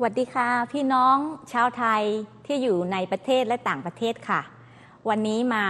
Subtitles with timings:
[0.00, 1.16] สวัสดีค่ะ พี่น้อง
[1.52, 2.02] ชาวไทย
[2.46, 4.40] ที่อยู่ในประเทศและต่างประเทศค่ะ
[5.08, 5.64] วันนี้มา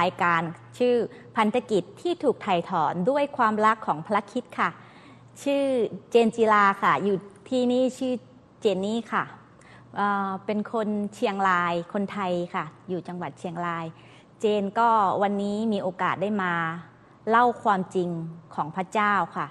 [0.00, 0.42] รายการ
[0.78, 0.94] ชื่อ
[1.36, 4.70] พันธกิจที่ถูกถ่ายถอนด้วยความรักของพระคิดค่ะ
[5.42, 5.64] ชื่อ
[6.10, 7.16] เจนจิลาค่ะ อยู่
[7.50, 8.14] ที่นี่ชื่อ
[8.60, 9.24] เจนนี่ค่ะ
[9.96, 13.86] เเป็นคนเชียงรายคนไทยค่ะ อยู่จังหวัดเชียงราย
[14.40, 14.88] เจนก็
[15.22, 16.52] วันนี้มีโอกาสได้มา
[17.28, 18.08] เล่าความจริง
[18.54, 19.46] ของพระเจ้าค่ะ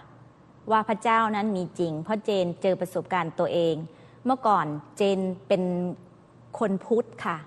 [0.71, 3.78] ว่าพระเจ้านั้นมีจริง เพราะเจนเจอประสบการณ์ตัวเอง
[4.25, 4.65] เมื่อก่อน
[4.97, 5.63] เจนเป็น
[6.60, 7.37] คนพุทธค่ะ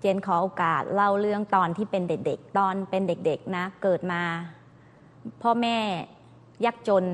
[0.00, 4.22] เจนขอโอกาสเล่าเรื่องตอนที่เป็นเด็กๆ ตอนเป็นเด็กๆนะเกิดมา
[5.42, 5.78] พ่อแม่
[6.64, 7.04] ยากจน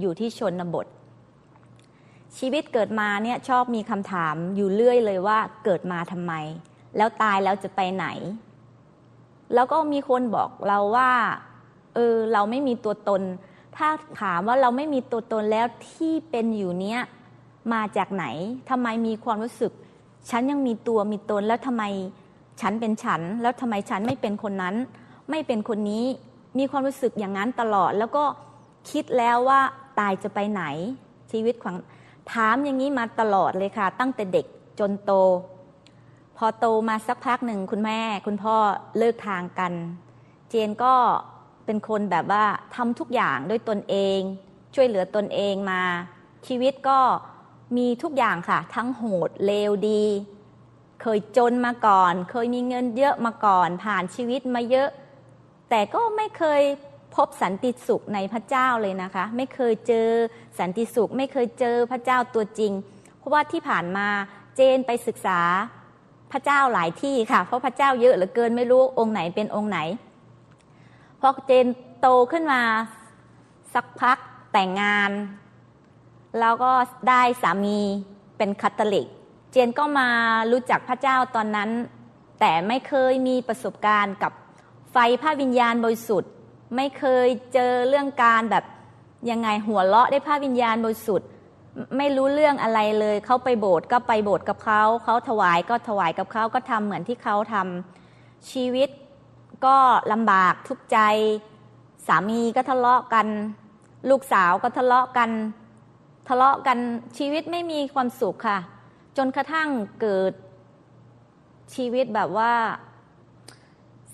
[0.00, 0.86] อยู่ที่ชนบท
[2.38, 6.32] ชีวิตเกิดมาเนี่ยชอบมีคำถามอยู่เรื่อยเลยว่าเกิดมาทำไม
[6.96, 8.06] แล้วตายแล้วจะไปไหน
[9.54, 11.12] แล้วก็มีคนบอกเราว่า
[11.94, 13.22] เออเราไม่มีตัวตน
[13.76, 13.88] ถ้า
[14.20, 17.00] ถามว่าเราไม่มีตัวตนแล้วที่เป็นอยู่เนี้ย
[17.72, 18.24] มาจากไหน
[18.70, 19.72] ทำไมมีความรู้สึก
[20.30, 21.84] ฉันยังมีตัวมีตนแล้วทำไม
[22.60, 24.74] ฉันเป็นฉัน แล้วทำไมฉันไม่เป็นคนนั้น
[25.30, 26.04] ไม่เป็นคนนี้
[26.58, 28.24] มีความรู้สึกอย่างนั้นตลอด แล้วก็
[28.90, 29.60] คิดแล้วว่า
[29.98, 30.62] ตายจะไปไหน
[31.32, 31.74] ชีวิตของ
[32.32, 34.46] ถามอย่างนี้มาตลอดเลยค่ะ ตั้งแต่เด็ก
[34.78, 35.12] จนโต
[36.36, 38.56] พอโตมาสักพักหนึ่งคุณแม่ คุณพ่อ
[38.98, 39.72] เลิกทางกัน
[40.50, 40.94] เจนก็
[41.64, 44.18] เป็นคนแบบว่าทำทุกอย่างด้วยตนเอง
[44.74, 45.82] ช่วยเหลือตนเองมา
[46.46, 46.98] ชีวิตก็
[47.76, 50.04] มีทุกอย่างค่ะ ทั้งโหดเลวดี
[51.02, 54.88] เคยจนมาก่อน เคยมีเงินเยอะมาก่อน ผ่านชีวิตมาเยอะ
[55.70, 56.62] แต่ก็ไม่เคย
[57.16, 60.08] พบสันติสุขในพระเจ้าเลยนะคะ ไม่เคยเจอ
[60.58, 62.72] สันติสุข ไม่เคยเจอพระเจ้าตัวจริง
[63.18, 64.06] เพราะว่าที่ผ่านมา
[64.56, 65.40] เจนไปศึกษา
[66.32, 69.78] พระเจ้าหลายที่ค่ะ เพราะพระเจ้าเยอะเหลือเกินไม่รู้องค์ไหนเป็นองค์ไหน
[71.20, 71.66] พอเจน
[72.00, 72.62] โตขึ้นมา
[73.74, 74.18] สักพัก
[74.52, 75.10] แต่งงาน
[76.40, 76.72] แล้วก็
[77.08, 77.78] ได้สามี
[78.38, 79.06] เป็นคาทอลิก
[79.50, 80.08] เจนก็มา
[80.50, 81.70] รู้จักพระเจ้าตอนนั้น
[82.40, 84.32] แต่ไม่เคยมีประสบการณ์กับ
[84.92, 86.32] ไฟพระวิญญาณบริสุทธิ์
[86.76, 88.64] ไม่เคยเจอเรื่องการแบบ
[89.30, 91.28] ยังไงหัวเราะได้พระวิญญาณบริสุทธิ์
[91.96, 98.88] ไม่รู้เรื่องอะไรเลยเขาไปโบสถ์ก็ไปโบสถ์กับเขาเขาถวายก็ถวายกับเขาก็ทำเหมือนที่เขาทำชีวิต
[99.66, 99.76] ก็
[100.12, 100.98] ลำบากทุกข์ใจ
[102.06, 103.26] สามีก็ทะเลาะกัน
[104.10, 105.30] ลูกสาวก็ทะเลาะกัน
[106.28, 106.78] ทะเลาะกัน
[107.18, 108.58] ชีวิตไม่มีความสุขค่ะ
[109.16, 109.68] จนกระทั่ง
[110.00, 110.32] เกิด
[111.74, 112.52] ชีวิตแบบว่า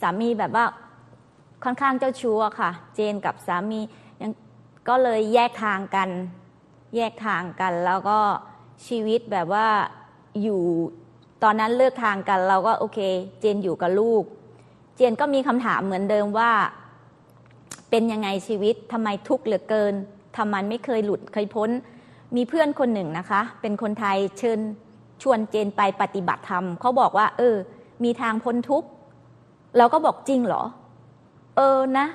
[0.01, 0.65] สามีแบบว่า
[1.65, 3.81] ค่อนข้างเจ้าชู้อะค่ะ เจนกับสามี
[4.21, 4.33] ยัง
[4.89, 6.09] ก็เลยแยกทางกัน
[6.97, 8.19] แยกทางกัน แล้วก็
[8.87, 9.69] ชีวิตแบบว่า
[10.43, 10.61] อยู่
[11.43, 12.99] ตอนนั้นเลิกทางกัน เราก็โอเค
[13.41, 14.25] เจนอยู่กับลูก
[14.97, 16.51] เจนก็มีคำถามเหมือนเดิมว่า
[17.91, 19.95] เป็นยังไงชีวิตทำไมทุกข์เหลือเกิน
[20.37, 21.71] ทำไมไม่เคยหลุดเคยพ้น
[22.37, 24.61] มีเพื่อนคนหนึ่งนะคะ เป็นคนไทยเชิญ
[25.23, 27.57] ชวนเจนไปปฏิบัติธรรมเขาบอกว่า เออ
[28.05, 28.89] มีทางพ้นทุกข์
[29.77, 30.63] เราก็บอกจริงเหรอ
[31.57, 32.07] เออนะ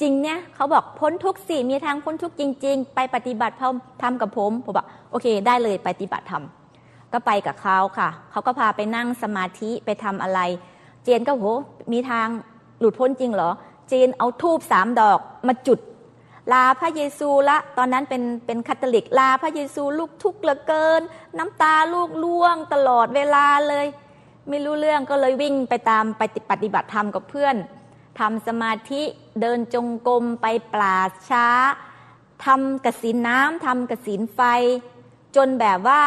[0.00, 6.44] จริงเนี่ยเขาบอกพ้นทุกข์สิมีทางพ้นทุกข์จริง ๆ ไปปฏิบัติธรรมทำกับผมผมบอกโอเค ได้เลยปฏิบัติธรรม
[7.12, 10.40] ก็ไปกับเขาค่ะ เขาก็พาไปนั่งสมาธิไปทำอะไร
[11.04, 11.44] เจนก็โห
[11.92, 12.26] มีทาง
[12.80, 13.50] หลุดพ้นจริงเหรอ
[13.88, 15.78] เจนเอาทูบสามดอกมาจุด
[16.52, 21.00] ลาพระเยซูละ ตอนนั้นเป็นเป็นคาทอลิกลาพระเยซูลูกทุกข์เหลือเกิน
[21.38, 23.86] น้ำตาลูกล่วงตลอดเวลาเลย
[24.48, 27.56] ไม่รู้เรื่องก็เลยวิ่งไปตามไปปฏิบัติธรรมกับเพื่อน
[28.20, 29.02] ทำสมาธิ
[29.40, 30.98] เดินจงกรมไปปรา
[31.30, 31.46] ช้า
[32.44, 34.40] ทำกสินน้ำทำกสินไฟ
[35.36, 36.02] จนแบบว่า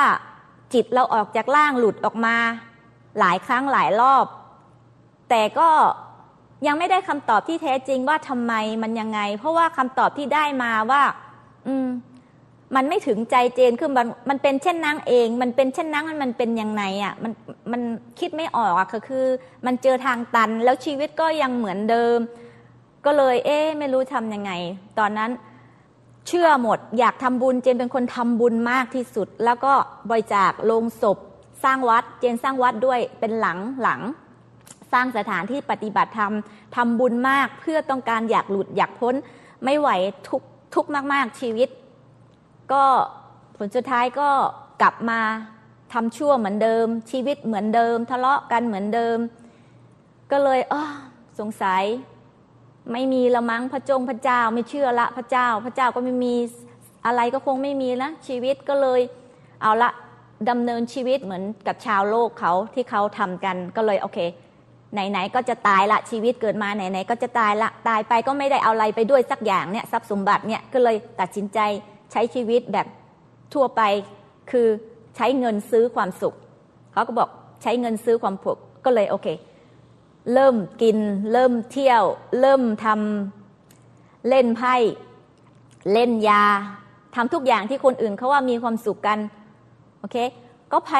[0.73, 2.35] จิตเราออกจากร่างหลุดออกมา
[3.19, 4.25] หลายครั้งหลายรอบ
[5.29, 5.69] แต่ก็
[6.65, 8.53] ยังไม่ได้คำตอบที่แท้จริงว่าทำไม
[8.83, 11.01] มันยังไง เพราะว่าคำตอบที่ได้มาว่า
[11.67, 11.87] อืม
[12.75, 17.31] มันไม่ถึงใจเจนคือมันมันเป็นเช่นนั้นเอง มันเป็นเช่นนั้นมันมันเป็นยังไงอะ มัน
[17.71, 17.81] มัน
[18.19, 19.25] คิดไม่ออกอะคือ
[19.65, 22.17] มันเจอทางตัน แล้วชีวิตก็ยังเหมือนเดิม
[23.05, 24.51] ก็เลย เอ๊ไม่รู้ทำยังไง
[24.99, 25.31] ตอนนั้น
[26.27, 29.73] เชื่อหมด อยากทำบุญเจนเป็นคนทำบุญมากที่สุด แล้วก็
[30.09, 31.17] บริจาคโลงศพ
[31.63, 34.01] สร้างวัด เจนสร้างวัดด้วยเป็นหลังหลัง
[34.93, 36.33] สร้างสถานที่ปฏิบัติธรรม
[36.75, 39.15] ทำบุญมากเพื่อต้องการอยากหลุดอยากพ้น
[39.63, 39.89] ไม่ไหว
[40.29, 40.41] ทุก
[40.75, 41.69] ทุกมากๆชีวิต
[42.71, 42.83] ก็
[43.57, 44.29] ผลสุดท้ายก็
[44.81, 45.19] กลับมา
[45.93, 49.17] ทำชั่วเหมือนเดิม ชีวิตเหมือนเดิม ทะเลาะกันเหมือนเดิม
[50.31, 50.91] ก็เลยเออ
[51.39, 51.83] สงสัย
[52.91, 56.35] ไม่มีละมั้งพระจงพระเจ้าไม่เชื่อละพระเจ้า พระเจ้าก็ไม่มี
[57.05, 59.01] อะไรก็คงไม่มีละชีวิตก็เลย
[59.61, 59.89] เอาละ
[60.49, 64.19] ดำเนินชีวิตเหมือนกับชาวโลกเขาที่เขาทำกันก็เลยโอเค
[64.93, 71.59] ไหนๆก็จะตายละชีวิตเกิดมาไหนๆก็จะตายละตายไปก็ไม่ได้เอาอะไรไปด้วยสักอย่างเนี่ยทรัพย์สมบัติเนี่ยก็เลยตัดสินใจ
[72.11, 72.87] ใช้ชีวิตแบบ
[73.53, 73.81] ทั่วไป
[74.51, 74.67] คือ
[75.15, 76.35] ใช้เงินซื้อความสุข
[76.93, 77.29] เขาก็บอก
[77.61, 79.27] ใช้เงินซื้อความสุขก็เลยโอเค
[80.33, 80.97] เริ่มกิน
[81.33, 82.03] เริ่มเที่ยว
[82.41, 84.75] เริ่มทำเล่นไพ่
[85.93, 86.43] เล่นยา
[87.15, 89.19] ทำทุกอย่างที่คนอื่นเขาว่ามีความสุขกัน
[89.99, 90.17] โอเค
[90.71, 90.93] ก็ไป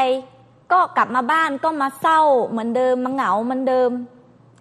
[0.71, 3.92] ก็กลับมาบ้านก็มาเศร้าเหมือนเดิมมาเหงาเหมือนเดิม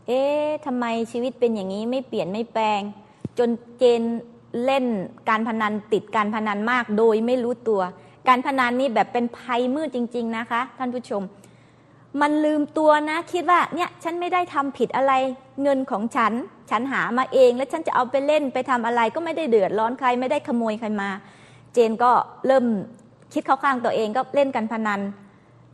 [0.06, 2.80] เอ๊ะทำไมชีวิตเป็นอย่างนี้ไม่เปลี่ยนไม่แปลง
[3.38, 4.02] จนเจน
[4.64, 4.84] เล่น
[5.28, 7.80] การพนันติดการพนันมากโดยไม่รู้ตัว
[8.28, 11.22] การพนันนี่แบบเป็นภัยมืดจริง ๆนะคะ ท่านผู้ชม
[12.20, 15.12] มันลืมตัวนะ คิดว่าเนี่ยฉันไม่ได้ทำผิดอะไร
[15.62, 16.32] เงินของฉัน
[16.70, 21.10] ฉันหามาเอง แล้วฉันจะเอาไปเล่นไปทำอะไรก็ไม่ได้เดือดร้อนใคร ไม่ได้ขโมยใครมา
[21.72, 22.12] เจนก็
[22.46, 22.64] เริ่ม
[23.32, 25.00] คิดเข้าข้างตัวเองก็เล่นกันพนัน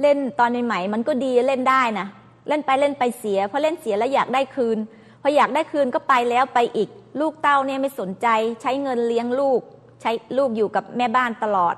[0.02, 2.06] เล่นตอนใหม่ๆมันก็ดีเล่นได้นะ
[2.48, 4.78] เล่นไปเล่นไปเสียพอเล่นเสียแล้วอยากได้คืน
[5.22, 6.88] พออยากได้คืนก็ไปแล้วไปอีก
[7.20, 8.26] ลูกเต้าเนี่ยไม่สนใจ
[8.62, 9.60] ใช้เงินเลี้ยงลูก
[10.02, 11.74] ใช้ลูกอยู่กับแม่บ้านตลอด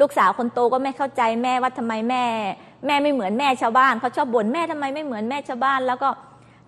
[0.00, 2.24] ลูกสาวคนโตก็ไม่เข้าใจแม่ว่าทำไมแม่
[2.86, 6.08] แม่ไม่เหมือนแม่ชาวบ้านเขาชอบบ่นแม่ทำไมไม่เหมือนแม่ชาวบ้าน แล้วก็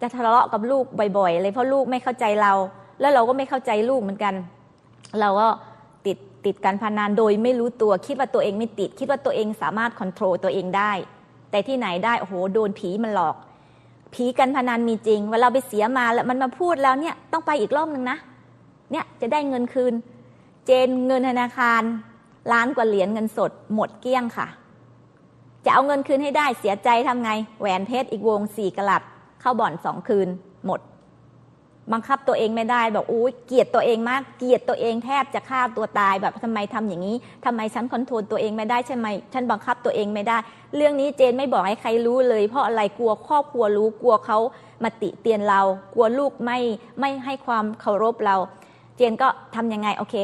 [0.03, 0.85] จะทะเลาะกับลูก
[1.19, 2.53] บ่อยๆเลยเพราะลูกไม่เข้าใจเรา
[3.01, 4.35] แล้วเราก็ไม่เข้าใจลูกเหมือนกัน
[5.21, 5.49] เราก็
[6.47, 10.93] ติดการพนันโดยไม่รู้ตัวคิดว่าตัวเองไม่ติด คิดว่าตัวเองสามารถควบคุมตัวเองได้
[11.51, 13.37] แต่ที่ไหนได้โอ้โหโดนผีมันหลอก
[14.15, 18.19] ผีการพนันมีจริงเวลาไปเสียมาแล้วมันมาพูดแล้วเนี่ยต้องไปอีกรอบหนึ่งนะ
[18.93, 19.95] เนี่ยจะได้เงินคืน
[20.67, 21.83] เจนเงินธนาคาร
[22.53, 24.47] ล้านกว่าเหรียญเงินสด หมดเกลี้ยงค่ะ
[25.65, 27.31] จะเอาเงินคืนให้ได้เสียใจทำไง
[27.61, 29.03] แหวนเพชรอีกวงสี่กลัด
[29.41, 30.29] เข้าบ่อนสองคืน
[30.67, 30.81] หมด
[31.93, 40.37] บังคับตัวเองไม่ได้บอกอุ้ยเกลียดตัวเองมาก เกลียดตัวเองแทบจะฆ่าตัวตายแบบทำไมทำอย่างนี้ทำไมฉัน control ตัวเองไม่ได้ใช่ไหมฉันบังคับตัวเองไม่ได้
[40.77, 44.39] เรื่องนี้เจนไม่บอกให้ใครรู้เลย เพราะอะไรกลัวครอบครัวรู้กลัวเขา
[44.83, 45.61] มาติเตียนเรา
[45.95, 46.59] กลัวลูกไม่
[47.01, 48.37] ไม่ให้ความเคารพเรา
[48.97, 50.15] เจนก็ทำยังไงโอเค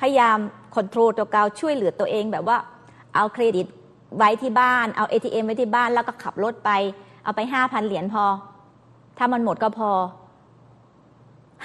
[0.00, 0.38] พยายาม
[0.74, 2.58] control ตัวเราช่วยเหลือตัวเองแบบว่า
[3.14, 3.66] เอาเครดิต
[4.16, 6.70] ไว้ที่บ้านเอา ATM ไว้ที่บ้านแล้วก็ขับรถไป
[7.24, 8.24] เอาไปห้าพันเหรียญพอ
[9.18, 9.90] ถ้ามันหมดก็พอ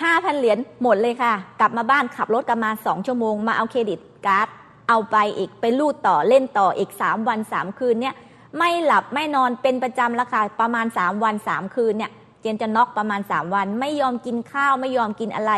[0.02, 4.48] ห้าพันเหรียญหมดเลยค่ะ กลับมาบ้านขับรถกลับมาสองชั่วโมง มาเอาเครดิตการ์ด
[4.90, 8.16] เอาไปอีกไปลูดต่อเล่นต่ออีกสามวันสามคืนเนี่ย
[8.58, 12.12] ไม่หลับไม่นอนเป็นประจำละค่ะประมาณสามวันสามคืนเนี่ย
[12.42, 15.52] เจนจะน็อกประมาณสามวัน ไม่ยอมกินข้าวไม่ยอมกินอะไร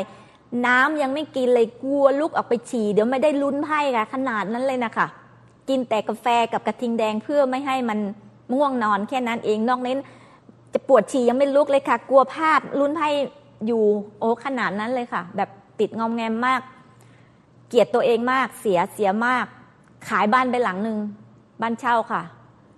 [0.65, 5.07] น้ำยังไม่กินเลยกลัวลุกออกไปฉี่เดี๋ยวไม่ได้ลุ้นไพ่ค่ะ ขนาดนั้นเลยนะคะ
[5.69, 7.99] กินแต่กาแฟกับกระทิงแดงเพื่อไม่ให้มัน
[8.53, 9.99] ง่วงนอนแค่นั้นเองนอกนั้น
[10.73, 13.09] จะปวดฉี่ยังไม่ลุกเลยค่ะ กลัวพลาดลุ้นไพ่
[13.65, 13.83] อยู่
[14.19, 15.49] โอ้ขนาดนั้นเลยค่ะ แบบ
[15.79, 16.61] ติดงอมแงมมาก
[17.69, 19.45] เกลียดตัวเองมาก เสียเสียมาก
[20.07, 20.97] ขายบ้านไปหลังหนึ่ง
[21.61, 22.21] บ้านเช่าค่ะ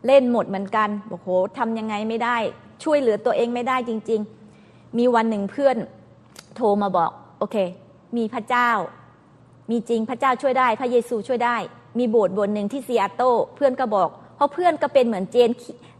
[0.07, 2.37] เล่นหมดเหมือนกันบอกโหทำยังไงไม่ได้
[2.83, 4.21] ช่วยเหลือตัวเองไม่ได้จริง
[4.59, 5.77] ๆ มีวันหนึ่งเพื่อน
[6.55, 7.55] โทรมาบอก โอเค
[8.17, 8.69] มีพระเจ้า
[9.71, 11.57] มีจริงพระเจ้าช่วยได้ พระเยซูช่วยได้
[11.99, 15.49] มีโบสถ์โบสถ์หนึ่งที่ซีแอตเทิลเพื่อนก็บอก เพราะเพื่อนก็เป็นเหมือนเจน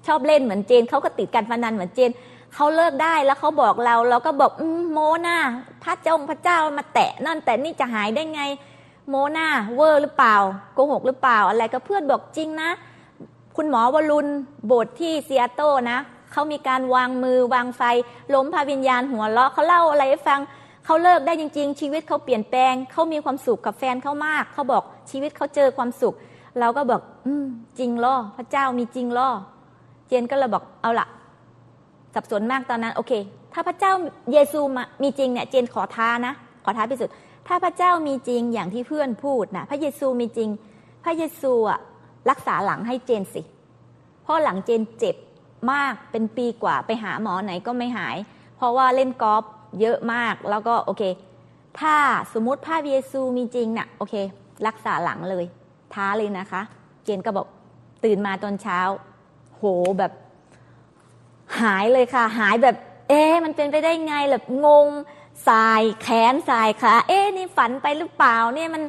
[0.08, 2.12] ชอบเล่นเหมือนเจนเขาก็ติดการพนันเหมือนเจน
[2.54, 5.38] เขาเลิกได้แล้วเขาบอกเรา เราก็บอกอะโม้น่ะ
[5.84, 8.42] พระเจ้าพระเจ้ามาแตะนั่นแตะนี่จะหายได้ไง
[9.10, 10.36] โม้น่ะเวอร์หรือเปล่า
[10.74, 12.70] โกหกหรือเปล่า อะไรก็เพื่อนบอกจริงนะ
[13.56, 14.30] คุณหมอวรุณ
[14.66, 16.00] โบสถ์ที่ซีแอตเทิลน่ะ
[16.32, 17.82] เขามีการวางมือวางไฟ
[18.34, 20.40] ล้มพาวิญญาณหัวเราะเขาเล่าอะไรให้ฟัง
[20.86, 26.14] เขาเลิกได้จริง ๆ ชีวิตเขาเปลี่ยนแปลงเขามีความสุขกับแฟนเขามากเขาบอกชีวิตเขาเจอความสุข
[26.60, 27.46] เราก็บอก อืม
[27.80, 29.30] จริงล่อพระเจ้ามีจริงล่อ
[30.08, 31.08] เจนก็เลยบอกเอาละ
[32.14, 33.14] สับสนมากตอนนั้น โอเค
[33.54, 33.94] ถ้าพระเจ้า
[34.34, 37.16] เยซูมามีจริงเนี่ยเจนขอท้านะขอท้าพิสูจน์
[37.48, 40.50] ถ้าพระเจ้ามีจริงอย่างที่เพื่อนพูดนะพระเยซูมีจริง
[41.04, 41.80] พระเยซูอะ
[42.30, 43.42] รักษาหลังให้เจนสิ
[44.24, 45.16] เพราะหลังเจนเจ็บ
[45.72, 48.18] มากเป็นปีกว่าไปหาหมอไหนก็ไม่หาย
[48.58, 49.44] เพราะว่าเล่นกอล์ฟ
[49.82, 51.04] เยอะมากแล้วก็โอเค
[51.80, 51.96] ถ้า
[52.34, 54.16] สมมุติพระเยซูมีจริงนะ่ะโอเค
[54.68, 55.46] รักษาหลังเลย
[55.94, 56.62] ท้าเลยนะคะ
[57.04, 57.48] เจนก็บอก
[58.04, 58.80] ตื่นมาตอนเช้า
[59.58, 59.64] โห
[60.00, 60.12] แบบ
[61.62, 62.76] หายเลยค่ะ หายแบบ
[63.10, 64.88] เอ๊มันเป็นไปได้ไงแบบงง
[65.48, 68.84] สายแขนสายขาเอ๊นี่ฝันไปหรือเปล่าเนี่ยมัน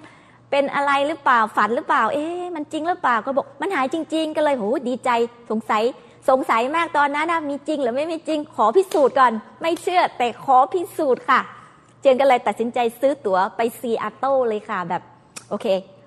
[0.50, 5.10] เป็นอะไรหรือเปล่าฝันหรือเปล่า เอ๊มันจริงหรือเปล่าก็บอกมันหายจริง ๆ ก็เลยโหดีใจ
[5.50, 5.82] สงสัย
[6.28, 11.40] สงสัยมากตอนนั้นนะมีจริงหรือไม่มีจริงขอพิสูจน์ก่อน ไม่เชื่อแต่ขอพิสูจน์ค่ะ
[12.00, 15.02] เจนก็เลยตัดสินใจซื้อตั๋วไปซีอาโต้เลยค่ะแบบ
[15.50, 15.66] โอเค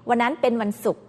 [0.09, 1.01] วันนั้นเป็นวันศุกร์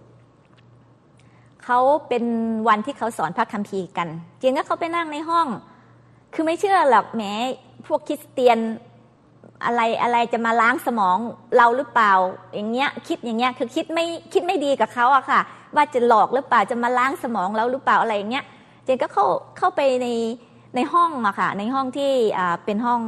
[1.71, 2.25] เขาเป็น
[2.67, 4.07] วันที่เขาสอนพระคัมภีร์กัน
[4.39, 5.47] เจนก็เขาไปนั่งในห้อง
[6.33, 7.23] คือไม่เชื่อหรอกแหม
[7.87, 8.57] พวกคริสเตียน
[9.65, 11.17] อะไรอะไรจะมาล้างสมอง
[11.57, 12.11] เราหรือเปล่า
[12.53, 15.39] อย่างเงี้ยคิดอย่างเงี้ยคือคิดไม่คิดไม่ดีกับเขาอะค่ะ
[15.75, 18.45] ว่าจะหลอกหรือเปล่าจะมาล้างสมองเราหรือเปล่าอะไรอย่างเงี้ย
[18.83, 19.25] เจนก็เข้า
[19.57, 20.07] เข้าไปใน
[20.75, 23.01] ในห้องอะค่ะ ในห้องที่อ่าเป็นห้อง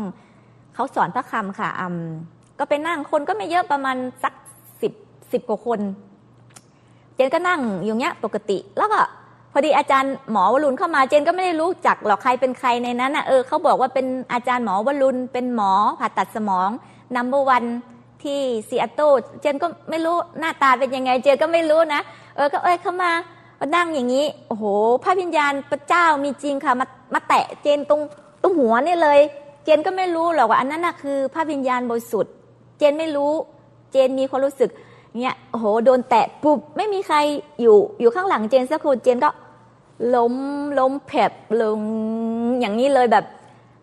[0.73, 2.07] เขาสอนพระคำค่ะอืม
[2.59, 4.33] ก็ไปนั่งคนก็ไม่เยอะประมาณสัก
[4.81, 4.93] สิบ
[5.31, 5.81] สิบกว่าคน
[7.15, 9.01] เจนก็นั่งอยู่เงี้ยปกติ แล้วก็
[9.53, 16.69] พอดีอาจารย์หมอวรุณเข้ามาเจนก็ไม่ได้รู้จักหรอกใครเป็นใครในนั้นอะเออเขาบอกว่าเป็นอาจารย์หมอวรุณเป็นหมอผ่าตัดสมอง
[17.15, 17.63] number one
[18.23, 22.01] ที่ซีแอตเทิลเจนก็ไม่รู้หน้าตาเป็นยังไง เจนก็ไม่รู้นะ
[22.35, 23.11] เออก็เอ้ยเข้ามา
[23.59, 24.63] มานั่งอย่างนี้ โอ้โห
[25.03, 28.01] พระวิญญาณพระเจ้ามีจริงค่ะมามาแตะเจนตรง
[28.41, 29.19] ตรงหัวนี่เลย
[29.63, 32.33] เจนก็ไม่รู้หรอกว่าอันนั้นน่ะคือพระวิญญาณบริสุทธิ์
[32.77, 33.33] เจนไม่รู้
[33.91, 34.69] เจนมีความรู้สึก
[35.17, 37.17] เนี่ยโอ้โหโดนแตะปุ๊บไม่มีใคร
[37.61, 39.29] อยู่อยู่ข้างหลังเจนสักคนเจนก็
[40.15, 40.35] ล้ม
[40.79, 41.79] ล้มแผลบลง
[42.59, 43.25] อย่างนี้เลยแบบ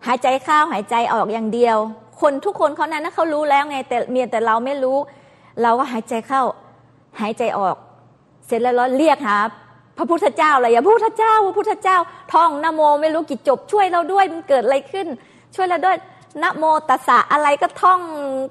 [0.07, 1.77] หายใจเข้าหายใจออกอย่างเดียว
[2.21, 4.97] คนทุกคนเขานั้นเขารู้แล้วไง แต่เมียแต่เราไม่รู้
[5.61, 6.43] เราก็หายใจเข้า
[7.21, 7.75] หายใจออก
[8.45, 9.37] เสร็จแล้วเราเรียกหา
[9.97, 11.97] พระพุทธเจ้าอะไรอย่าพระพุทธเจ้าพระพุทธเจ้า
[12.33, 15.07] ท่องนโมไม่รู้กี่จบช่วยเราด้วยมันเกิดอะไรขึ้น
[15.55, 15.95] ช่วยเราด้วย
[16.43, 18.01] นโมตัสสะอะไรก็ท่อง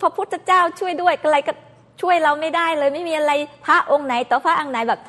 [0.00, 1.52] พระพุทธเจ้าช่วยด้วยอะไรก็
[2.00, 3.33] ช่วยเราไม่ได้เลย ไม่มีอะไร
[3.67, 5.00] พระองค์ไหน ต่อพระองค์ไหนแบบ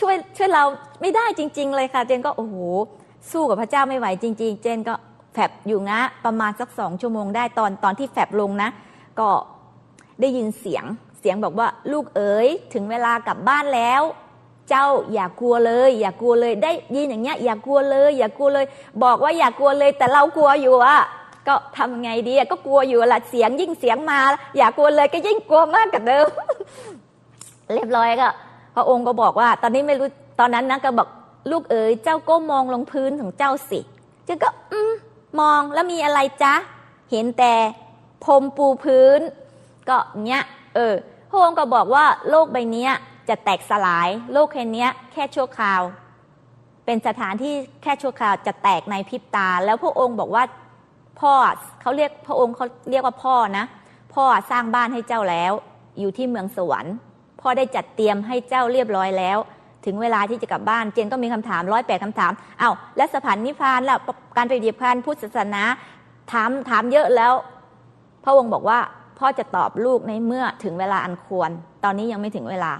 [0.00, 0.64] ช่วยช่วยเรา
[1.00, 2.56] ไม่ได้จริง ๆ เลยค่ะ เจนก็โอ้โห
[3.30, 4.94] สู้กับพระเจ้าไม่ไหวจริง ๆ เจนก็
[5.34, 8.68] แฝบอยู่นะประมาณสักสองชั่วโมงได้ตอนตอนที่แฝบลงนะ
[9.20, 9.28] ก็
[10.20, 10.84] ได้ยินเสียง
[11.20, 14.02] เสียงบอกว่าลูกเอ๋ยถึงเวลากลับบ้านแล้ว
[14.68, 18.66] เจ้าอย่ากลัวเลย อย่ากลัวเลย ได้ยินอย่างเงี้ยอย่ากลัวเลย อย่ากลัวเลย
[19.04, 20.98] บอกว่าอย่ากลัวเลย แต่เรากลัวอยู่อะ
[21.48, 24.20] ก็ทำไงดีก็กลัวอยู่ละเสียงยิ่งเสียงมา
[24.56, 26.26] อย่ากลัวเลยก็ยิ่งกลัวมากกว่าเดิม
[27.74, 28.28] เรียบร้อยก็
[28.74, 30.08] พระองค์ก็บอกว่า ตอนนี้ไม่รู้
[30.40, 31.08] ตอนนั้นนะก็บอก
[31.50, 33.80] ลูกเอ๋ยเจ้าก็มองลงพื้นของเจ้าสิ
[34.24, 34.92] เจ้าก็ อืม
[35.40, 36.54] มองแล้วมีอะไรจ๊ะ
[37.10, 37.54] เห็นแต่
[38.24, 39.20] พรมปูพื้น
[39.88, 40.42] ก็เนี้ย
[40.74, 40.94] เออ
[41.30, 42.88] พระองค์ก็บอกว่าโลกใบนี้
[43.28, 45.82] จะแตกสลาย โลกแค่นี้แค่ชั่วคราว
[46.84, 50.44] เป็นสถานที่แค่ชั่วคราวจะแตกในพริบตา แล้วพระองค์บอกว่า
[51.20, 51.32] พ่อ
[51.80, 53.64] เขาเรียกพระองค์เขาเรียกว่าพ่อนะ
[54.14, 55.52] พ่อสร้างบ้านให้เจ้าแล้ว
[55.98, 56.94] อยู่ที่เมืองสวรรค์
[57.40, 59.38] พ่อได้จัดเตรียมให้เจ้าเรียบร้อยแล้ว
[59.84, 63.98] ถึงเวลาที่จะกลับบ้าน เจนก็มีคำถามร้อยแปดคำถามอา้าวและสถานนิพพานล่ะ
[64.36, 65.62] การปฏิบัติพันพุทธศาสนา
[66.32, 67.32] ถามถามเยอะแล้ว
[68.24, 68.78] พระองค์บอกว่า
[69.18, 71.50] พ่อจะตอบลูกในเมื่อถึงเวลาอันควร
[71.84, 72.72] ตอนนี้ยังไม่ถึงเวลา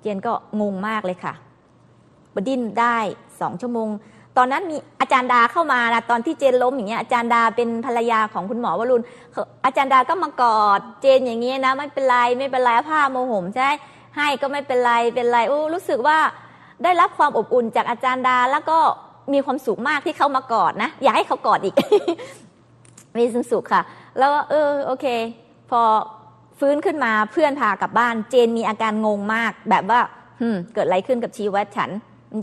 [0.00, 1.34] เจนก็งงมากเลยค่ะ
[2.34, 2.98] บดิ้นได้
[3.40, 3.88] สองชั่วโมง
[4.36, 9.04] ตอนนั้นมีอาจารย์ดาเข้ามานะตอนที่เจนล้มอย่างเงี้ยอาจารย์ดาเป็นภรรยาของคุณหมอวรุณ
[9.64, 13.68] อาจารย์ดาก็มากอดเจนอย่างเงี้ยนะ ไม่เป็นไรไม่เป็นไรผ้าโมโหมใช่
[14.16, 16.18] ให้ก็ไม่เป็นไรเป็นไรโอ้รู้สึกว่า
[16.84, 18.78] ได้รับความอบอุ่นจากอาจารย์ดาแล้วก็
[19.32, 21.74] มีความสุขมากที่เขามากอดนะ อยากให้เขากอดอีก
[23.18, 23.82] มีความสุขค่ะ
[24.18, 25.06] แล้วเออโอเค
[25.70, 25.80] พอ
[26.58, 30.00] ฟื้นขึ้นมาเพื่อนพากลับบ้าน เจนมีอาการงงมากแบบว่า
[30.74, 31.90] เกิดอะไรขึ้นกับชีวิตฉัน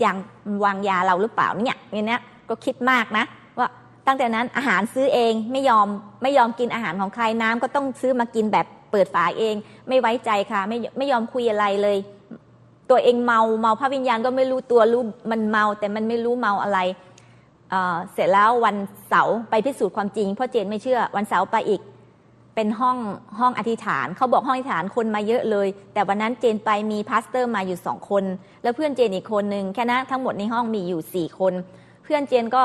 [0.03, 0.15] ยัง
[0.63, 3.25] วางยาเราหรือเปล่าเนี่ยเนี่ยก็คิดมากนะ
[3.59, 3.67] ว่า
[4.07, 5.87] ตั้งแต่นั้นอาหารซื้อเองไม่ยอม
[6.21, 9.55] ไม่ยอมกินอาหารของใครน้ำก็ต้องซื้อมากินแบบเปิดฝาเอง
[9.87, 11.97] ไม่ไว้ใจค่ะ ไม่ไม่ยอมคุยอะไรเลย
[12.89, 16.79] ตัวเองเมาเมาพระวิญญาณก็ไม่รู้ตัวรู้มันเมาแต่มันไม่รู้เมาอะไร
[17.69, 18.75] เเสร็จแล้ววัน
[19.09, 21.81] เสาร์ไปพิสูจน์ความจริงเพราะเจนไม่เชื่อ วันเสาร์ไปอีก
[22.59, 22.97] เป็นห้อง
[23.39, 28.23] ห้องอธิษฐาน เขาบอกห้องอธิษฐานคนมาเยอะเลย แต่วันนั้นเจนไปมี pastor มาอยู่สองคน
[28.63, 31.53] แล้วเพื่อนเจนอีกคนหนึ่งแค่นั้นทั้งหมดในห้องมีอยู่สี่คน
[32.03, 32.63] เพื่อนเจนก็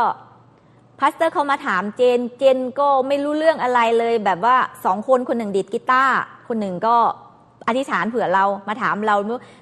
[1.00, 6.14] pastor เขามาถามเจน เจนก็ไม่รู้เรื่องอะไรเลย แบบว่าสองคนคนหนึ่งดีดกีตาร์
[6.48, 6.96] คนหนึ่งก็
[7.68, 9.16] อธิษฐานเผื่อเรามาถามเรา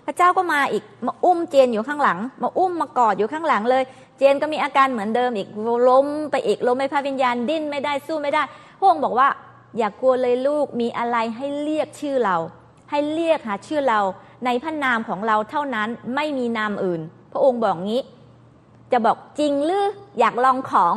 [0.07, 3.83] พระเจ้าก็มาอีกมาอุ้มเจนอยู่ข้างหลัง มาอุ้มมากอดอยู่ข้างหลังเลย
[4.19, 5.49] เจนก็มีอาการเหมือนเดิมอีก
[5.89, 8.43] ล้มไปอีกล้มไม่พระวิญญาณดิ้นไม่ได้สู้ไม่ได้
[8.79, 9.29] พระองค์บอกว่า
[9.79, 12.37] อย่ากกลัวเลยลูกมีอะไรให้เรียกชื่อเรา
[12.91, 14.01] ให้เรียกหาชื่อเรา
[14.45, 17.01] ในพระนามของเราเท่านั้นไม่มีนามอื่น
[17.33, 18.03] พระองค์บอกงี้
[18.93, 19.87] จะบอกจริงหรือ
[20.19, 20.97] อยากลองของ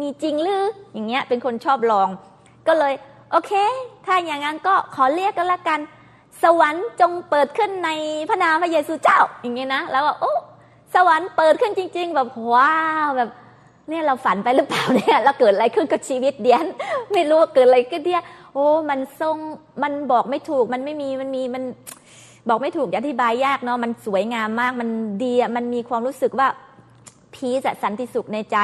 [0.00, 2.08] มีจริงหรืออย่างเงี้ยเป็นคนชอบลอง
[2.66, 2.94] ก็เลย
[3.30, 3.52] โอเค
[4.04, 5.80] ถ้าอย่างนั้นก็ขอเรียกกันละกัน
[6.42, 7.90] สวรรค์จงเปิดขึ้นใน
[8.28, 10.34] พระนามพระเยซูเจ้า อย่างเงี้ยนะ แล้วว่าโอ้
[10.94, 13.30] สวรรค์เปิดขึ้นจริง ๆ แบบว้าวแบบ
[13.88, 16.66] เนี่ยเราฝันไปหรือเปล่าเนี่ยเราเกิดอะไรขึ้นกับชีวิตเดียน
[17.12, 18.22] ไม่รู้เกิดอะไรขึ้นเนี่ย
[18.54, 19.36] โอ้มันทรง
[19.82, 21.62] มันบอกไม่ถูกมันไม่มีมันมีมัน
[22.48, 24.88] บอกไม่ถูกอธิบายยากเนาะมันสวยงามมากมัน
[25.24, 26.48] ดีมันมีความรู้สึกว่า
[27.34, 28.58] พีจะสันติสุขในใจ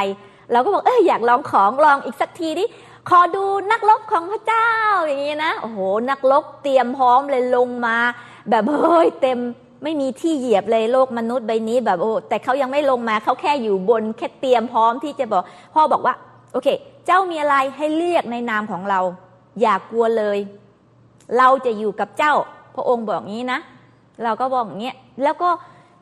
[0.53, 2.65] เราก็บอกเอออยากลองของลองอีกสักทีดิ
[3.09, 4.71] ขอดูนักลบของพระเจ้า
[5.07, 5.79] อย่างนี้นะโอ้โห
[6.11, 7.97] นักลบเตรียมพร้อมเลยลงมา
[8.51, 9.39] แบบเฮ้ยเต็ม
[9.83, 15.43] ไม่มีที่เหยียบเลยโลกมนุษย์ใบนี้แบบโอ้แต่เขายังไม่ลงมาเขาแค่อยู่บนแค่เตรียมพร้อมที่จะบอก
[15.75, 16.15] พ่อบอกว่า
[16.53, 16.69] โอเค
[17.07, 19.01] เจ้ามีอะไรให้เรียกในนามของเรา
[19.61, 20.39] อย่ากลัวเลย
[21.39, 22.35] เราจะอยู่กับเจ้า
[22.75, 23.59] พระองค์บอกงี้นะ
[24.25, 25.51] เราก็บอกอย่างเงี้ยแล้วก็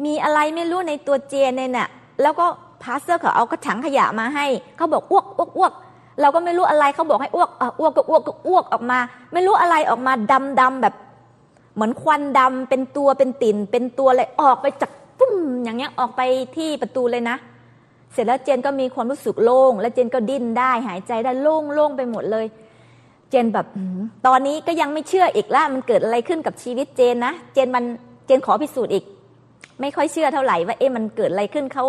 [0.05, 1.89] มีอะไรไม่รู้ในตัวเจนเนี่ยนะ
[2.23, 2.47] แล้วก็
[2.83, 5.73] พาสเตอร์เขาเอากระถังขยะมาให้เขาบอกอ้วกอ้วกอ้วก
[6.21, 8.99] เราก็ไม่รู้อะไรเขาบอกให้อ้วกอ้วกก็อ้วกก็อ้วกออกมา
[9.33, 10.95] ไม่รู้อะไรออกมาดำดำแบบ
[11.75, 16.21] เหมือนควันดำเป็นตัวเป็นติ่นเป็นตัวเลยออกไปจากปุ้มอย่างเงี้ยออกไป
[16.57, 17.37] ที่ประตูเลยนะ
[18.13, 22.47] เสร็จแล้วเจนก็มีความรู้สึกโล่ง แล้วเจนก็ดิ้นได้หายใจได้โล่งโล่งไปหมดเลย
[23.31, 23.67] เจนแบบ
[24.27, 27.85] ตอนนี้ก็ยังไม่เชื่ออีกล้วมันเกิดอะไรขึ้นกับชีวิตเจนนะเจนมัน
[28.27, 29.05] เจนขอพิสูจน์อีก
[29.81, 31.85] ไม่ค่อยเชื่อเท่าไหร่ว่าเอ๊ะมันเกิดอะไรขึ้นเขา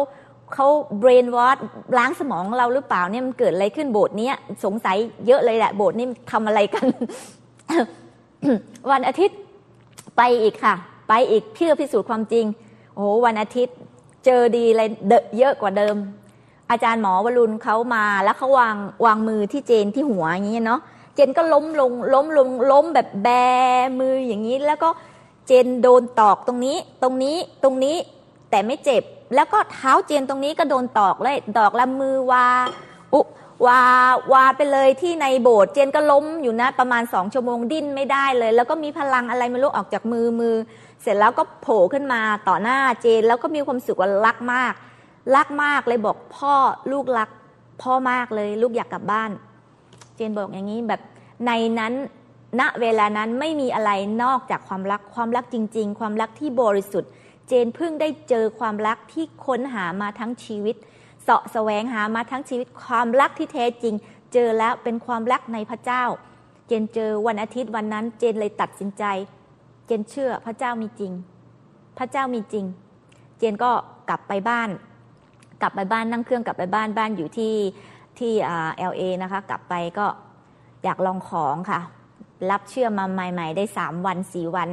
[0.53, 0.67] เขา
[0.99, 1.57] เบรนวอช
[1.97, 4.29] ล้างสมองเราหรือเปล่าเนี่ยมันเกิดอะไรขึ้นโบสถ์นี้
[4.65, 6.85] สงสัยเยอะเลยแหละโบสถ์นี้ทำอะไรกัน
[8.91, 9.37] วันอาทิตย์
[10.19, 10.75] ไปอีกค่ะ
[11.09, 12.45] ไปอีกเพื่อพิสูจน์ความจริง
[12.95, 13.75] โอ้วันอาทิตย์
[14.25, 14.89] เจอดีเลย
[15.37, 15.95] เยอะกว่าเดิม
[16.71, 20.81] อาจารย์หมอวรุณเขามาแล้วเขาวางวางมือที่เจนที่หัวอย่างนี้เนาะ
[21.15, 23.27] เจนก็ล้มลงล้มลงล้มแบบแบ
[23.99, 24.89] มืออย่างนี้ แล้วก็
[25.47, 27.97] เจนโดนตอกตรงนี้ ตรงนี้ตรงนี้
[28.49, 29.03] แต่ไม่เจ็บ
[29.35, 32.45] แล้วก็เท้าเจนตรงนี้ก็โดนตอกเลยดอกละมือวา
[33.13, 33.21] อุ
[33.65, 33.81] วา
[34.33, 40.55] วาไปเลยที่ในโบสถ์เจนก็ล้มอยู่นะประมาณสองชั่วโมงดิ้นไม่ได้เลย แล้วก็มีพลังอะไรไม่รู้ออกจากมือมือ
[41.01, 44.73] เสร็จแล้วก็โผล่ขึ้นมาต่อหน้าเจน แล้วก็มีความสุขว่ารักมาก
[45.35, 46.55] รักมากเลยบอกพ่อ
[46.91, 47.29] ลูกรัก
[47.81, 49.31] พ่อมากเลย ลูกอยากกลับบ้าน
[50.15, 51.01] เจนบอกอย่างนี้แบบ
[51.45, 51.93] ในนั้น
[52.59, 53.91] ณเวลานั้นไม่มีอะไร
[54.23, 57.11] นอกจากความรักความรักจริง ๆ ความรักที่บริสุทธิ์
[57.47, 60.75] เจนเพิ่งได้เจอความรักที่ค้นหามาทั้งชีวิต
[61.29, 63.95] สาะแสวงหามาทั้งชีวิตความรักที่แท้จริง
[64.33, 66.03] เจอแล้วเป็นความรักในพระเจ้า
[66.67, 69.03] เจนเจอวันอาทิตย์วันนั้น เจนเลยตัดสินใจ
[69.87, 71.11] เจนเชื่อพระเจ้ามีจริง
[71.97, 72.65] พระเจ้ามีจริง
[73.37, 73.71] เจนก็
[74.09, 74.69] กลับไปบ้าน
[75.61, 77.55] กลับไปบ้านนั่งเครื่องกลับไปบ้านบ้านอยู่ที่
[78.19, 78.33] ที่
[78.77, 80.05] เอลเอนะคะ กลับไปก็
[80.83, 81.79] อยากลองของค่ะ
[82.51, 84.69] รับเชื่อมาใหม่ ๆ ได้สามวันสี่วัน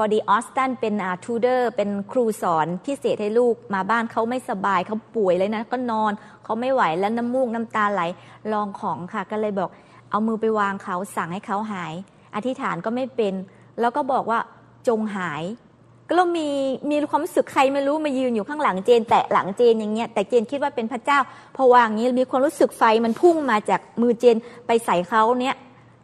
[0.00, 6.12] พอดีออสตันเป็นทูเดอร์เป็นครูสอนพิเศษให้ลูกมาบ้านเขาไม่สบายเขาป่วยเลยนะ ก็นอน
[6.44, 8.02] เขาไม่ไหวแล้วน้ำมูกน้ำตาไหล
[8.52, 9.70] ลองของค่ะ ก็เลยบอก
[10.10, 11.92] เอามือไปวางเขาสั่งให้เขาหาย
[12.34, 13.34] อธิษฐานก็ไม่เป็น
[13.80, 14.38] แล้วก็บอกว่า
[14.88, 15.42] จงหาย
[16.08, 16.48] ก็เรามี
[16.90, 21.18] มีความรู้สึกใครไม่รู้มายืนอยู่ข้างหลังเจน แตะหลังเจนอย่างเงี้ยแต่เจนคิดว่าเป็นพระเจ้า
[21.56, 25.56] พอวางนี้มีความรู้สึกไฟมันพุ่งมาจากมือเจนไปใส่เขาเนี้ย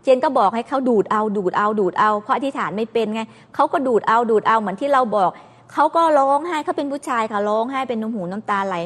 [0.05, 3.23] เจนก็บอกให้เขาดูดเอาดูดเอาดูดเอา เพราะอธิษฐานไม่เป็นไง
[3.55, 5.31] เขาก็ดูดเอาดูดเอาเหมือนที่เราบอก
[5.73, 8.77] เขาก็ร้องไห้เขาเป็นผู้ชายค่ะร้องไห้เป็นน้ำหูน้ำตาไหล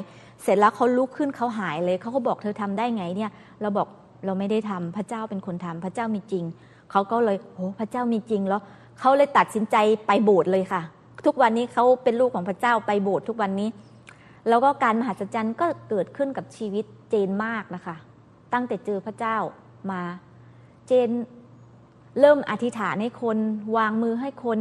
[0.42, 3.86] เสร็จแล้วเขาลุกขึ้นเขาหายเลยเขาก็บอกเธอทำได้ไงเนี่ย เราบอก
[4.24, 6.44] เราไม่ได้ทำพระเจ้าเป็นคนทำพระเจ้ามีจริง
[6.90, 8.60] เขาก็เลยโอ้พระเจ้ามีจริงแล้ว
[9.00, 9.76] เขาเลยตัดสินใจ
[10.06, 10.82] ไปโบสถ์เลยค่ะ
[11.26, 13.68] ทุกวันนี้เขาเป็นลูกของพระเจ้าไปโบสถ์ทุกวันนี้
[14.48, 17.96] แล้วก็การมหัศจรรย์ก็เกิดขึ้นกับชีวิตเจนมากนะคะ
[18.52, 19.36] ตั้งแต่เจอพระเจ้า
[19.90, 20.00] มา
[20.88, 21.10] เจน
[22.20, 23.38] เริ่มอธิษฐานให้คน
[23.76, 24.58] วางมือให้คน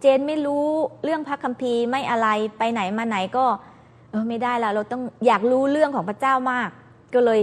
[0.00, 0.66] เจนไม่รู้
[1.04, 3.44] เรื่องพระคัมภีร์ไม่อะไรไปไหนมาไหนก็
[4.10, 6.68] เออไม่ได้ละเราต้องอยากรู้เรื่องของพระเจ้ามาก
[7.14, 7.40] ก็เลย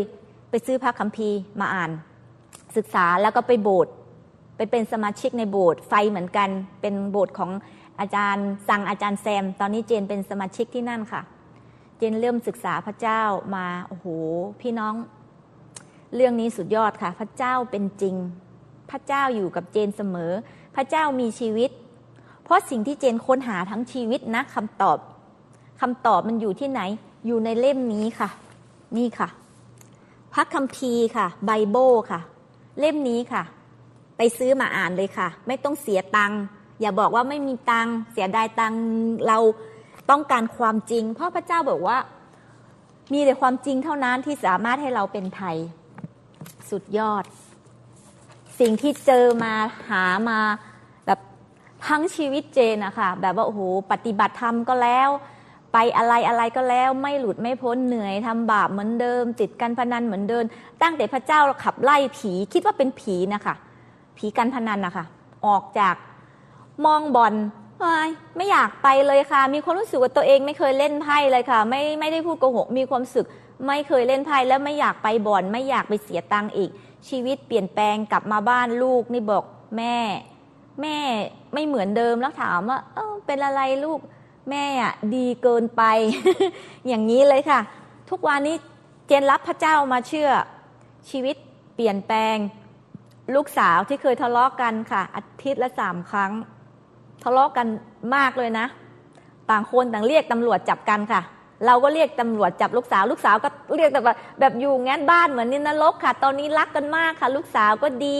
[0.50, 1.92] ไปซื้อพระคัมภีร์มาอ่าน
[2.78, 3.94] ศึกษาแล้วก็ไปโบสถ์
[4.58, 6.50] ไปเป็นสมาชิกในโบสถ์ไฟเหมือนกัน
[6.82, 7.52] เป็นโบสถ์ของ
[8.00, 11.22] อาจารย์สั่งอาจารย์แซม ตอนนี้เจนเป็นสมาชิกที่นั่นค่ะ
[11.98, 13.22] เจนเริ่มศึกษาพระเจ้า
[13.56, 14.06] มาโอ้โห
[14.62, 14.94] พี่น้อง
[16.16, 18.16] เรื่องนี้สุดยอดค่ะ พระเจ้าเป็นจริง
[18.92, 20.32] พระเจ้าอยู่กับเจนเสมอ
[20.76, 21.70] พระเจ้ามีชีวิต
[22.44, 24.98] เพราะสิ่งที่เจนค้นหาทั้งชีวิตนะคำตอบ
[25.82, 26.82] คำตอบมันอยู่ที่ไหน
[27.28, 28.30] อยู่ในเล่มนี้ค่ะ
[28.98, 29.30] นี่ค่ะ
[30.34, 32.20] พระคัมภีร์ค่ะ ไบเบิลค่ะ
[32.80, 33.44] เล่มนี้ค่ะ
[34.18, 36.42] ไปซื้อมาอ่านเลยค่ะ ไม่ต้องเสียตังค์
[36.82, 38.80] อย่าบอกว่าไม่มีตังค์เสียดายตังค์
[39.28, 39.38] เรา
[40.10, 41.98] ต้องการความจริง เพราะพระเจ้าบอกว่า
[43.14, 45.58] มีแต่ความจริงเท่านั้นที่สามารถให้เราเป็นไทย
[46.72, 47.24] สุดยอด
[48.60, 49.54] สิ่งที่เจอมา
[49.90, 50.40] หามา
[51.06, 51.20] แบบ
[51.88, 55.10] ทั้งชีวิตเจนอะค่ะแบบว่าโอ้โหปฏิบัติธรรมก็แล้ว
[55.74, 60.44] ไปอะไรอะไรก็แล้ว ไม่หลุดไม่พ้นเหนื่อยทำบาปเหมือนเดิม ติดการพนันเหมือนเดิม
[60.82, 63.56] ตั้งแต่พระเจ้าขับไล่ผีคิดว่าเป็นผีนะคะ
[64.18, 65.06] ผีการพนันนะคะ
[65.48, 65.96] ออกจาก
[66.86, 67.34] มองบอล
[68.36, 73.28] ไม่อยากไปเลยค่ะ มีความรู้สึกว่าตัวเองไม่เคยเล่นไพ่เลยค่ะ ไม่ไม่ได้พูดโกหกมีความสึก
[73.68, 76.72] ไม่เคยเล่นไพ่แล้วไม่อยากไปบอลไม่อยากไปเสียตังค์อีก
[77.10, 79.44] ชีวิตเปลี่ยนแปลงกลับมาบ้านลูกนี่บอก
[79.78, 79.98] แม่
[80.82, 80.98] แม่
[81.54, 84.00] ไม่เหมือนเดิมแล้วถามว่า เออเป็นอะไรลูก
[84.50, 85.84] แม่อะดีเกินไป
[86.88, 87.60] อย่างนี้เลยค่ะ
[88.10, 88.56] ทุกวันนี้
[89.08, 90.30] เจนรับพระเจ้ามาเชื่อ
[91.10, 91.36] ชีวิต
[91.76, 92.38] เปลี่ยนแปลง
[93.36, 96.32] ลูกสาวที่เคยทะเลาะกกันค่ะ อาทิตย์ละสามครั้ง
[97.24, 97.68] ทะเลาะกกัน
[98.16, 98.66] มากเลยนะ
[99.50, 101.22] ต่างคนต่างเรียกตำรวจจับกันค่ะ
[101.66, 108.20] เราก็เรียกตำรวจจับลูกสาว ลูกสาวก็เรียกแบบแบบอยู่งั้นบ้านเหมือนนินรกค่ะ ตอนนี้รักกันมากค่ะ ลูกสาวก็ดี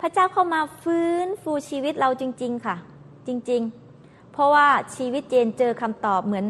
[0.00, 2.76] พระเจ้าเข้ามาฟื้นฟูชีวิตเราจริง ๆ ค่ะ
[3.26, 3.62] จริง
[3.96, 4.66] ๆ เพราะว่า
[4.96, 6.46] ชีวิตเจนเจอคำตอบเหมือน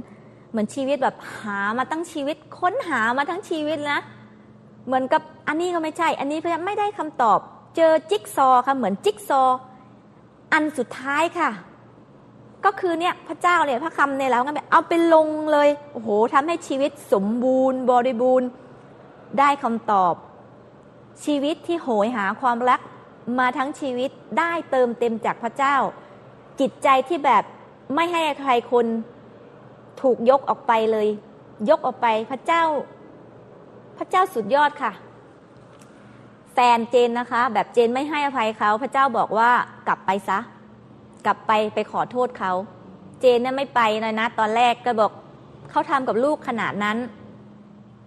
[0.51, 3.99] เหมือนชีวิตแบบหามาตั้งชีวิตค้นหามาทั้งชีวิตนะ
[4.87, 7.39] เหมือนกับอันนี้ก็ไม่ใช่ อันนี้พยายามไม่ได้คำตอบ
[7.77, 9.43] เจอจิ๊กซอค่ะเหมือนจิ๊กซอ
[10.53, 11.51] อันสุดท้ายค่ะ
[12.65, 18.49] ก็คือเนี่ยพระเจ้าเนี่ยพระคำเนี่ยแล้วงั้นแบบเอาไปลงเลยโอ้โหทำให้ชีวิตสมบูรณ์ บริบูรณ์
[19.39, 20.15] ได้คำตอบ
[21.25, 22.81] ชีวิตที่โหยหาความรัก
[23.39, 25.77] มาทั้งชีวิตได้เติมเต็มจากพระเจ้า
[26.61, 27.45] จิตใจที่แบบ
[27.95, 28.87] ไม่ให้ใครคน
[30.03, 31.09] ถูกยกออกไปเลย
[31.71, 32.65] ยกออกไปพระเจ้า
[33.99, 34.93] พระเจ้าสุดยอดค่ะ
[36.55, 39.51] แฟนเจนนะคะ แบบเจนไม่ให้อภัยเขาพระเจ้าบอกว่า
[39.87, 40.39] กลับไปซะ
[41.27, 42.53] กลับไปไปขอโทษเขา
[43.21, 45.13] เจนน่ะไม่ไปเลยนะ ตอนแรกก็บอก
[45.71, 46.99] เขาทำกับลูกขนาดนั้น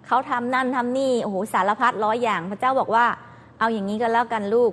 [0.08, 3.06] เขาทำนั่นทำนี่โอ้โหสารพัดร้อยอย่าง พระเจ้าบอกว่า
[3.60, 4.72] เอาอย่างนี้ก็แล้วกันลูก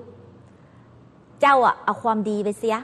[1.40, 2.78] เจ้าอะเอาความดีไปเสีย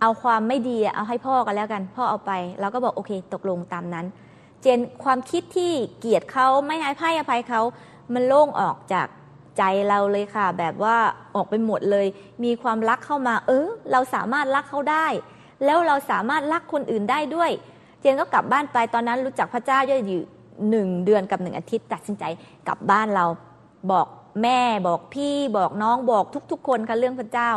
[0.00, 4.06] เอาความไม่ดีอะเอาให้พ่อกันแล้วกัน พ่อเอาไปเราก็บอกโอเค ตกลงตามนั้น
[4.62, 7.60] เจนความคิดที่เกลียดเขาไม่ให้พ่ายอภัยเขา
[8.14, 9.06] มันโล่งออกจาก
[9.58, 10.96] ใจเราเลยค่ะ แบบว่า
[11.34, 12.06] ออกไปหมดเลย
[12.44, 15.06] มีความรักเข้ามา เออ เราสามารถรักเขาได้
[15.64, 17.50] แล้วเราสามารถรักคนอื่นได้ด้วย
[18.00, 20.20] เจนก็กลับบ้านไปตอนนั้นรู้จักพระเจ้าอยู่
[20.70, 22.24] หนึ่งเดือนกับหนึ่งอาทิตย์ตัดสินใจ
[22.68, 23.24] กลับบ้านเรา
[23.90, 24.06] บอก
[24.42, 27.50] แม่บอกพี่บอกน้องบอกทุก ๆ คนค่ะเรื่องพระเจ้า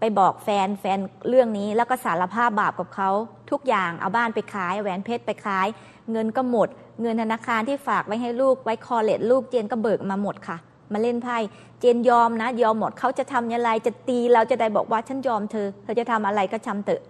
[0.00, 3.10] ไปบอกแฟนแฟนเรื่องนี้แล้วก็สารภาพบาปกับเขา
[3.50, 5.66] ทุกอย่างเอาบ้านไปขายแหวนเพชรไปขาย
[6.10, 6.68] เงินก็หมด
[7.00, 10.56] เงินธนาคารที่ฝากไว้ให้ลูกไว้คอเลตลูกเจนก็เบิกมาหมดค่ะ
[10.92, 11.38] มาเล่นไพ่
[11.80, 17.02] เจนยอมนะ ยอมหมดเขาจะทำยังไงจะตีเราจะได้บอกว่าฉันยอมเธอ เธอจะทำอะไรก็ทำเถอะ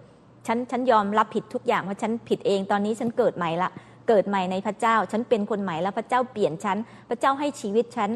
[0.47, 3.69] ฉันฉันยอมรับผิดทุกอย่างเพราะฉันผิดเองตอนนี้ฉันเกิดใหม่ละ
[4.07, 6.77] เกิดใหม่ในพระเจ้า ฉันเป็นคนใหม่แล้วพระเจ้าเปลี่ยนฉัน
[7.09, 8.09] พระเจ้าให้ชีวิตฉัน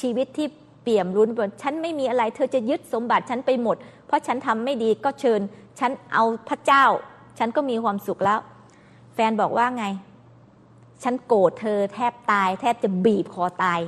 [0.00, 0.46] ชีวิตที่
[0.82, 5.40] เปี่ยมรุ้นบนฉันไม่มีอะไร เธอจะยึดสมบัติฉันไปหมด เพราะฉันทำไม่ดีก็เชิญ
[5.80, 6.84] ฉันเอาพระเจ้า
[7.38, 8.40] ฉันก็มีความสุขแล้ว
[9.14, 9.84] แฟนบอกว่าไง
[11.02, 13.80] ฉันโกรธเธอแทบตาย แทบจะบีบคอตาย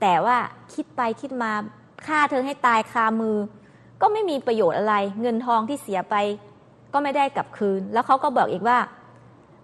[0.00, 0.36] แต่ว่า
[0.74, 1.52] คิดไปคิดมา
[2.06, 3.36] ฆ่าเธอให้ตายคามือ
[4.00, 6.14] ก็ไม่มีประโยชน์อะไร เงินทองที่เสียไป
[6.92, 8.78] ก็ไม่ได้กลับคืน แล้วเขาก็บอกอีกว่า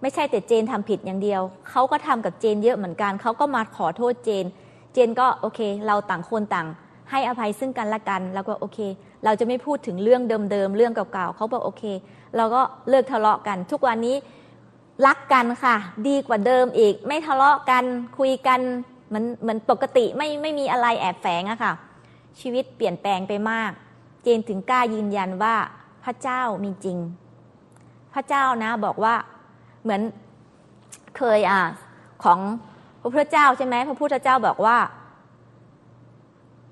[0.01, 4.45] ไม่ใช่แต่เจนทำผิดอย่างเดียว เขาก็ทำกับเจนเยอะเหมือนกัน เขาก็มาขอโทษเจน
[4.93, 6.67] เจนก็โอเค เราต่างคนต่าง
[7.11, 8.79] ให้อภัยซึ่งกันและกัน แล้วก็โอเค
[9.25, 10.21] เราจะไม่พูดถึงเรื่อง
[10.51, 11.83] เดิมๆเรื่องเก่าๆเขาบอกโอเค
[12.37, 14.15] เราก็เลิกทะเลาะกัน ทุกวันนี้
[15.07, 15.75] รักกันค่ะ
[16.07, 17.83] ดีกว่าเดิมอีก ไม่ทะเลาะกัน
[18.17, 18.59] คุยกัน
[19.13, 21.73] มือนเหมือนปกติไม่ไม่มีอะไรแอบแฝงอะค่ะ
[22.39, 23.71] ชีวิตเปลี่ยนแปลงไปมาก
[24.23, 25.55] เจนถึงกล้ายืนยันว่า
[26.03, 26.97] พระเจ้ามีจริง
[28.13, 29.15] พระเจ้านะบอกว่า
[29.83, 30.01] เหมือน
[31.17, 31.61] เคยอะ
[32.23, 32.39] ของ
[33.01, 34.77] พระพุทธเจ้าใช่ไหมพระพุทธเจ้าบอกว่า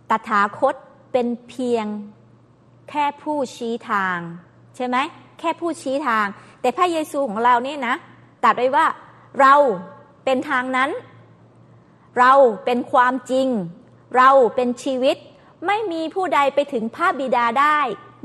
[0.10, 0.76] ตถาคต
[1.12, 1.86] เป็นเพียง
[2.90, 4.18] แค่ผู้ชี้ทาง
[4.76, 4.98] ใช่ไหม
[5.40, 6.26] แค่ผู้ชี้ทาง
[6.62, 7.96] แต่พระเยซูของเราเนี่ยนะ
[8.44, 8.86] ตัดไว้ว่า
[9.42, 9.54] เรา
[10.26, 10.90] เป็นทางนั้น
[12.20, 12.34] เรา
[12.66, 13.48] เป็นความจริง
[14.18, 15.18] เราเป็นชีวิต
[15.68, 17.80] ไม่มีผู้ใดไปถึงพระบิดาได้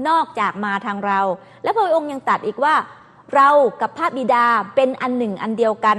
[0.09, 1.21] นอกจากมาทางเรา
[1.63, 2.75] และพระองค์ยังตัดอีกว่า
[3.35, 3.49] เรา
[3.81, 5.99] กับพระบิดาเป็นอันหนึ่งอันเดียวกัน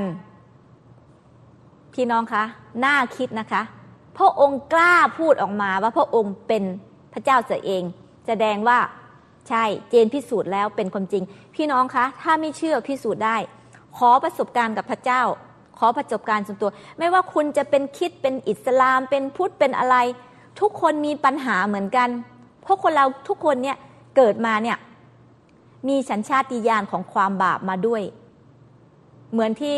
[1.93, 2.43] พี่น้องคะ
[2.85, 3.61] น่าคิดนะคะ
[4.17, 6.63] พระองค์กล้าพูดออกมาว่าพระองค์เป็น
[7.13, 7.83] พระเจ้าเสียเอง
[8.27, 8.79] แสดงว่า
[9.49, 11.23] ใช่เจนพิสูจน์แล้วเป็นความจริง
[11.55, 13.37] พี่น้องคะ ถ้าไม่เชื่อพิสูจน์ได้
[13.97, 15.21] ขอประสบการณ์กับพระเจ้า
[15.79, 19.95] ขอประสบการณ์ส่วนตัว ไม่ว่าคุณจะเป็นคิดเป็นอิสลาม เป็นพุทธเป็นอะไร
[20.59, 22.09] ทุกคนมีปัญหาเหมือนกัน
[22.61, 23.77] เพราะคนเราทุกคนเนี่ย
[24.17, 24.77] เกิดมาเนี่ย
[25.87, 28.03] มีสัญชาติญาณของความบาปมาด้วย
[29.31, 29.77] เหมือนที่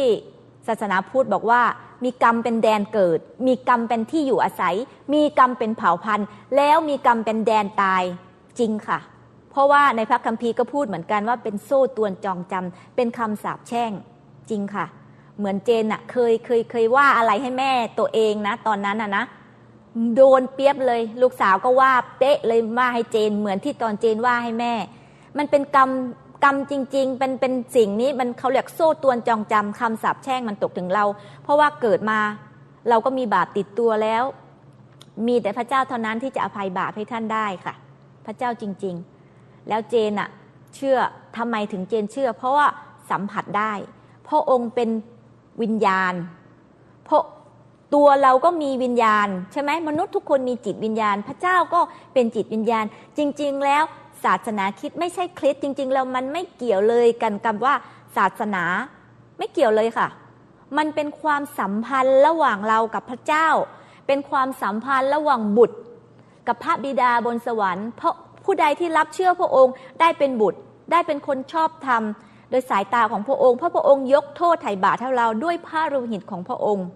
[0.67, 1.61] ศาสนาพุทธบอกว่า
[2.03, 4.75] มีกรรมเป็นแดนเกิด มีกรรมเป็นที่อยู่อาศัย
[5.13, 8.03] มีกรรมเป็นเผ่าพันธุ์ แล้วมีกรรมเป็นแดนตาย
[8.59, 8.99] จริงค่ะ
[9.51, 13.91] เพราะว่าในพระคัมภีร์ก็พูดเหมือนกันว่าเป็นโซ่ตวนจองจำเป็นคำสาปแช่ง
[14.49, 14.85] จริงค่ะ
[15.37, 19.25] เหมือนเจนอะเคยเคยเคยว่าอะไรให้แม่ตัวเองนะ ตอนนั้นอะนะ
[20.15, 24.73] โดนเปียบเลย ลูกสาวก็ว่าเป๊ะเลยว่าให้เจน เหมือนที่ตอนเจนว่าให้แม่
[25.37, 25.89] มันเป็นกรรม
[26.43, 31.05] กรรมจริง ๆ เป็นเป็นสิ่งนี้มันเขาเรียกโซ่ตวนจองจำคำสาปแช่งมันตกถึงเรา
[31.43, 32.19] เพราะว่าเกิดมา
[32.89, 34.23] เราก็มีบาปติดตัวแล้ว
[35.27, 37.73] มีแต่พระเจ้าเท่านั้นที่จะอภัยบาปให้ท่านได้ค่ะ
[38.25, 38.95] พระเจ้าจริง
[39.31, 40.29] ๆ แล้วเจนอะ
[40.75, 40.97] เชื่อ
[41.37, 42.67] ทำไมถึงเจนเชื่อ เพราะว่า
[43.09, 43.73] สัมผัสได้
[44.27, 44.89] พระองค์เป็น
[45.61, 46.13] วิญญาณ
[47.05, 47.23] เพราะ
[47.93, 51.79] ตัวเราก็มีวิญญาณ ใช่ไหมมนุษย์ทุกคนมีจิตวิญญาณ พระเจ้าก็
[52.13, 52.85] เป็นจิตวิญญาณ
[53.17, 53.83] จริง ๆ แล้ว
[54.23, 57.73] ศาสนาคิดไม่ใช่คริสจริง ๆ แล้วมันไม่เกี่ยวเลยกันกับว่า
[58.17, 58.63] ศาสนา
[59.37, 60.07] ไม่เกี่ยวเลยค่ะ
[60.77, 63.47] มันเป็นความสัมพันธ์ระหว่างเรากับพระเจ้า
[64.07, 65.77] เป็นความสัมพันธ์ระหว่างบุตร
[66.47, 70.59] กับพระบิดาบนสวรรค์ เพราะผู้ใดที่รับเชื่อพระองค์ได้เป็นบุตร
[70.91, 72.03] ได้เป็นคนชอบธรรม
[72.51, 76.87] โดยสายตาของพระองค์ เพราะพระองค์ยกโทษไถ่บาปให้เราด้วยพระโลหิตของพระองค์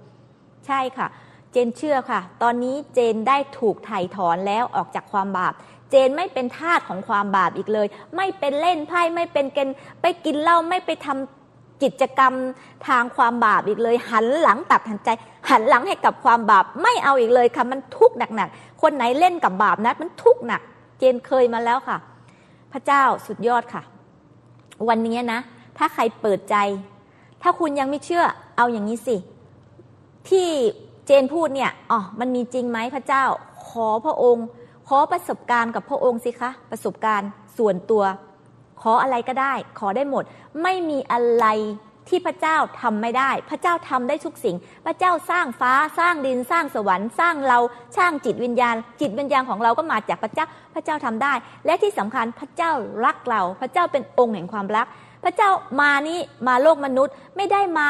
[0.68, 1.08] ใช่ค่ะ
[1.52, 5.54] เจนเชื่อค่ะ ตอนนี้เจนได้ถูกไถ่ถอนแล้วออกจากความบาป
[5.92, 9.70] เจนไม่เป็นทาสของความบาปอีกเลย ไม่เป็นเล่นไพ่ไม่เป็นเกน
[10.02, 12.34] ไปกินเหล้าไม่ไปทำกิจกรรม
[12.88, 15.10] ทางความบาปอีกเลย หันหลังตัดหันใจ
[15.50, 20.62] หันหลังให้กับความบาปไม่เอาอีกเลยค่ะมันทุกข์หนักๆคนไหนเล่นกับบาปนะมันทุกข์หนัก
[21.00, 21.98] เจนเคยมาแล้วค่ะ
[22.72, 23.82] พระเจ้าสุดยอดค่ะ
[24.90, 25.40] วันนี้นะ
[25.78, 26.56] ถ้าใครเปิดใจ
[27.42, 28.24] ถ้าคุณยังไม่เชื่อ
[28.58, 29.16] เอาอย่างนี้สิ
[30.30, 30.50] ที่
[31.06, 33.24] เจนพูดเนี่ยอ๋อมันมีจริงไหมพระเจ้า
[33.68, 34.46] ขอพระองค์
[34.88, 38.04] ขอประสบการณ์กับพระองค์สิคะ ประสบการณ์ส่วนตัว
[38.82, 40.24] ขออะไรก็ได้ ขอได้หมด
[40.64, 41.46] ไม่มีอะไร
[42.10, 47.60] ที่พระเจ้าทำไม่ได้ พระเจ้าทำได้ทุกสิ่ง พระเจ้าสร้างฟ้าสร้างดินสร้างสวรรค์ สร้างเรา
[47.98, 51.34] สร้างจิตวิญญาณ จิตวิญญาณของเราก็มาจากพระเจ้า พระเจ้าทำได้
[51.66, 52.72] และที่สำคัญพระเจ้า
[53.06, 54.88] รักเรา พระเจ้าเป็นองค์แห่งความรัก
[55.24, 55.50] พระเจ้า
[55.82, 57.90] มานี้มาโลกมนุษย์ไม่ได้มา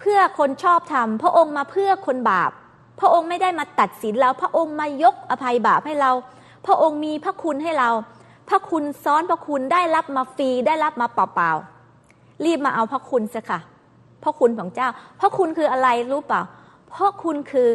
[0.00, 2.50] เพื่อคนชอบทำพระองค์มาเพื่อคนบาป
[3.00, 6.12] พระองค์ไม่ได้มาตัดสินเรา พระองค์มายกอภัยบาปให้เรา
[6.66, 7.90] พระองค์มีพระคุณให้เรา
[8.48, 13.60] พระคุณซ้อนพระคุณได้รับมาฟรีได้รับมาเปล่าๆรีบมาเอาพระคุณสิค่ะ
[14.22, 14.88] พระคุณของเจ้า
[15.20, 16.42] พระคุณคืออะไรรู้เปล่า
[16.94, 17.68] พระคุณคือ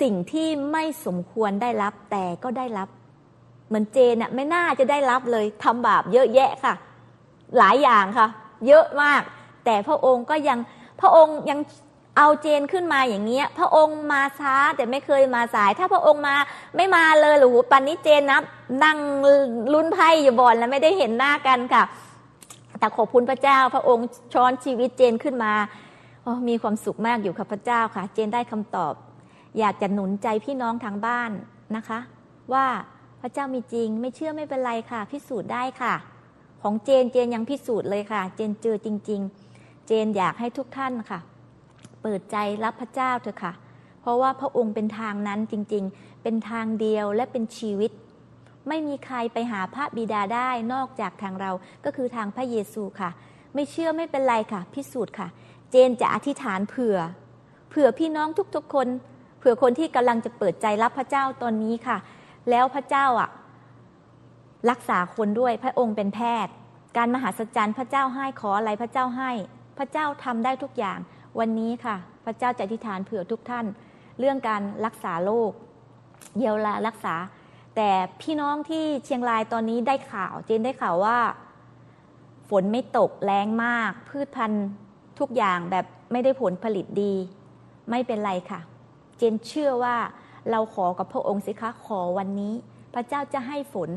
[0.00, 2.88] สิ่งที่ไม่สมควรได้รับแต่ก็ได้รับ
[3.68, 6.74] เหมือนเจนน่ะไม่น่าจะได้รับเลยทำบาปเยอะแยะค่ะ
[7.58, 8.28] หลายอย่างค่ะ
[8.66, 9.22] เยอะมาก
[9.64, 10.58] แต่พระองค์ก็ยัง
[11.00, 11.58] พระองค์ยัง
[12.16, 16.36] เอาเจนขึ้นมาอย่างเงี้ย พระองค์มาช้าแต่ไม่เคยมาสาย ถ้าพระองค์มา
[16.76, 18.40] ไม่มาเลยหรือปันนี้เจนนะ
[18.84, 18.98] นั่ง
[19.72, 21.82] ลุ้นไพ่อยู่บ่อนแล้วไม่ได้เห็นหน้ากันค่ะ
[22.78, 25.52] แต่ขอบคุณพระเจ้า พระองค์ช้อนชีวิตเจนขึ้นมา
[26.48, 28.94] มีความสุขมากอยู่ค่ะพระเจ้าค่ะ เจนได้คำตอบ
[29.58, 31.30] อยากจะหนุนใจพี่น้องทางบ้าน
[31.76, 31.98] นะคะ
[32.52, 32.66] ว่า
[33.26, 35.94] ระเจ้ามีจริง ไม่เชื่อไม่เป็นไรค่ะ พิสูจน์ได้ค่ะ
[36.62, 39.20] ของเจนเจนยังพิสูจน์เลยค่ะ เจนเจอจริง
[39.54, 41.18] ๆ เจนอยากให้ทุกท่านค่ะ
[42.02, 43.52] เปิดใจรับพระเจ้าเถอะค่ะ
[44.00, 47.90] เพราะว่าพระองค์เป็นทางนั้นจริง ๆ เป็นทางเดียวและเป็นชีวิต
[48.68, 51.50] ไม่มีใครไปหาพระบิดาได้นอกจากทางเรา
[51.84, 53.10] ก็คือทางพระเยซูค่ะ
[53.54, 55.28] ไม่เชื่อไม่เป็นไรค่ะ พิสูจน์ค่ะ
[55.70, 56.96] เจนจะอธิษฐานเผื่อ
[57.68, 58.88] เผื่อพี่น้องทุกๆคน
[59.38, 61.96] เผื่อคนที่กำลังจะเปิดใจรับพระเจ้าตอนนี้ค่ะ
[62.50, 63.30] แล้วพระเจ้าอะ
[64.70, 66.52] รักษาคนด้วยพระองค์เป็นแพทย์
[66.96, 69.30] การมหาสัจจรรย์พระเจ้าให้ขออะไรพระเจ้าให้
[69.78, 70.98] พระเจ้าทำได้ทุกอย่าง
[71.38, 73.66] วันนี้ค่ะ พระเจ้าจะอธิษฐานเผื่อทุกท่าน
[74.18, 75.52] เรื่องการรักษาโรค
[76.36, 77.14] เยียวยารักษา
[77.76, 77.90] แต่
[78.22, 81.18] พี่น้องที่เชียงรายตอนนี้ได้ข่าว เจนได้ข่าวว่า
[82.48, 84.66] ฝนไม่ตกแรงมาก พืชพันธุ์
[85.18, 87.14] ทุกอย่างแบบไม่ได้ผลผลิตดี
[87.90, 88.60] ไม่เป็นไรค่ะ
[89.18, 89.96] เจนเชื่อว่า
[90.50, 92.54] เราขอกับพระองค์สิคะขอวันนี้
[92.94, 93.90] พระเจ้าจะให้ฝน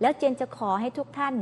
[0.00, 1.34] แล้วเจนจะขอให้ทุกท่าน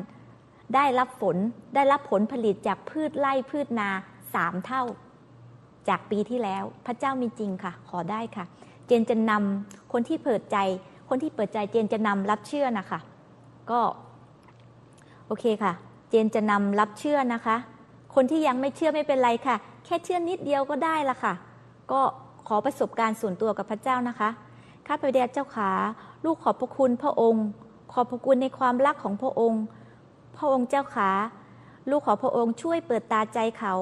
[0.75, 1.37] ได้รับฝน
[1.75, 3.89] ได้รับผลผลิตจากพืชไร่พืชนา
[4.35, 4.83] สามเท่า
[5.89, 8.45] จากปีที่แล้วพระเจ้ามีจริงค่ะ ขอได้ค่ะ
[8.87, 10.57] เจนจะนำคนที่เปิดใจ
[11.09, 13.01] คนที่เปิดใจเจนจะนำรับเชื่อนะคะ
[13.71, 13.81] ก็
[15.27, 15.73] โอเคค่ะ
[16.11, 17.57] เจนจะนำรับเชื่อนะคะ
[18.15, 21.35] คนที่ยังไม่เชื่อไม่เป็นไรค่ะ แค่เชื่อนิดเดียวก็ได้ละค่ะ
[21.93, 22.01] ก็
[22.49, 24.29] ขอประสบการณ์ส่วนตัวกับพระเจ้านะคะ
[24.89, 25.71] ข้าพเจ้าเจ้าขา
[26.25, 27.45] ลูกขอบพระคุณพระองค์
[27.93, 29.63] ขอบพระคุณในความรักของพระองค์
[30.37, 31.11] พระองค์เจ้าขา
[31.91, 33.75] ลูกขอพระองค์ช่วยเปิดตาใจเขา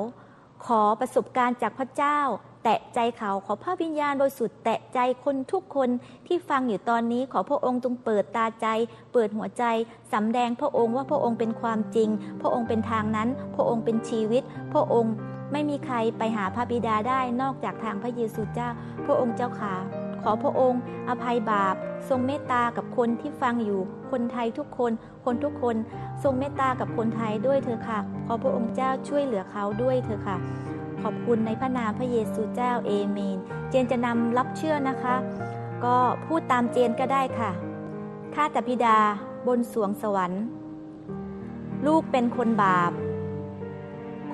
[0.67, 2.19] ขอประสบการณ์จากพระเจ้า
[2.65, 5.89] แตะใจเขาขอพระวิญญาณโดยสุดแตะใจคนทุกคน
[6.27, 8.67] ที่ฟังอยู่ตอนนี้ขอพระองค์จงเปิดตาใจ
[9.13, 9.65] เปิดหัวใจ
[10.13, 12.09] สำแดงพระองค์ว่าพระองค์เป็นความจริง
[12.41, 15.15] พระองค์เป็นทางนั้น พระองค์เป็นชีวิต พระองค์
[15.53, 18.69] ไม่มีใครไปหาพระบิดาได้นอกจากทางพระเยซูเจ้า
[19.07, 19.75] พระองค์เจ้าขา
[20.23, 21.75] ขอพระองค์ อภัยบาป
[22.09, 23.81] ทรงเมตตากับคนที่ฟังอยู่
[24.11, 24.93] คนไทยทุกคน
[25.25, 25.77] คนทุกคน
[26.23, 30.37] ทรงเมตตากับคนไทยด้วยเถอค่ะ ขอพระองค์เจ้าช่วยเหลือเขาด้วยเถอค่ะ
[31.03, 33.39] ขอบคุณในพระนามพระเยซูเจ้าเอเมน
[33.71, 35.17] เจนจะนำรับเชื่อนะคะ
[35.85, 37.51] ก็พูดตามเจนก็ได้ค่ะ
[38.35, 38.99] ข้าแต่พิดา
[39.47, 40.43] บนสวงสวรรค์
[41.87, 42.93] ลูกเป็นคนบาป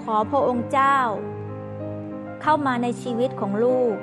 [0.03, 0.96] ขอพระองค์เจ้า
[2.42, 3.94] เข้ามาในชีวิตของลูก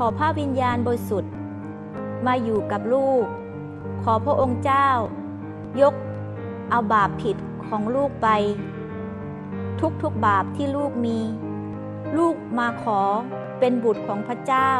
[0.00, 1.32] ขอพระวิญญาณบริสุทธิ์
[2.26, 3.24] มาอยู่กับลูก
[4.02, 4.88] ขอพระองค์เจ้า
[5.80, 5.94] ยก
[6.70, 8.28] เอาบาปผิดของลูกไป
[10.02, 11.18] ทุกๆบาปที่ลูกมี
[12.18, 13.00] ลูกมาขอ
[13.58, 14.72] เป็นบุตรของพระเจ้า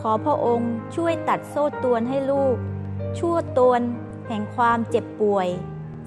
[0.00, 2.56] ขอพระองค์ช่วยตัดโซ่ตวนให้ลูก
[3.18, 3.80] ชั่วตวน
[4.28, 5.48] แห่งความเจ็บป่วย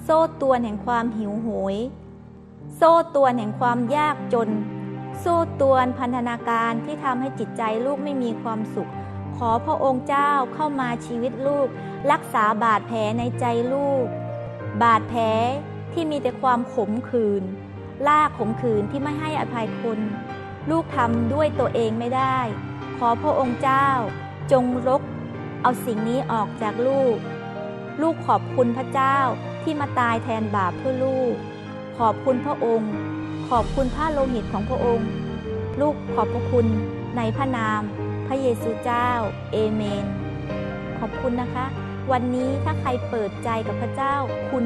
[0.04, 1.76] โซ่ตวนแห่งความหิวโหย
[2.78, 4.50] โซ่ตวนแห่งความยากจน
[5.20, 8.92] โซ่ตวนพันธนาการที่ทำให้จิตใจลูกไม่มีความสุข
[9.38, 11.68] ขอพระองค์เจ้าเข้ามาชีวิตลูก
[12.12, 14.06] รักษาบาดแผลในใจลูก
[14.82, 15.24] บาดแผล
[15.94, 17.44] ที่มีแต่ความขมขื่น
[18.08, 20.00] ลากขมขื่นที่ไม่ให้อภัยคน
[20.70, 22.40] ลูกทำด้วยตัวเองไม่ได้
[22.98, 23.88] ขอพระองค์เจ้า
[24.52, 25.02] จงรก
[25.62, 27.18] เอาสิ่งนี้ออกจากลูก
[28.02, 29.18] ลูกขอบคุณพระเจ้า
[29.64, 31.36] ที่มาตายแทนบาปเพื่อลูก
[31.98, 32.94] ขอบคุณพระองค์
[33.50, 35.10] ขอบคุณพระโลหิตของพระองค์
[35.82, 36.68] ลูกขอบพระคุณ
[37.18, 37.82] ในพระนาม
[38.28, 39.10] พระเยซูเจ้า
[39.52, 40.06] เอเมน
[41.00, 41.66] ขอบคุณนะคะ
[42.12, 44.16] วันนี้ถ้าใครเปิดใจกับพระเจ้า
[44.52, 44.66] คุณ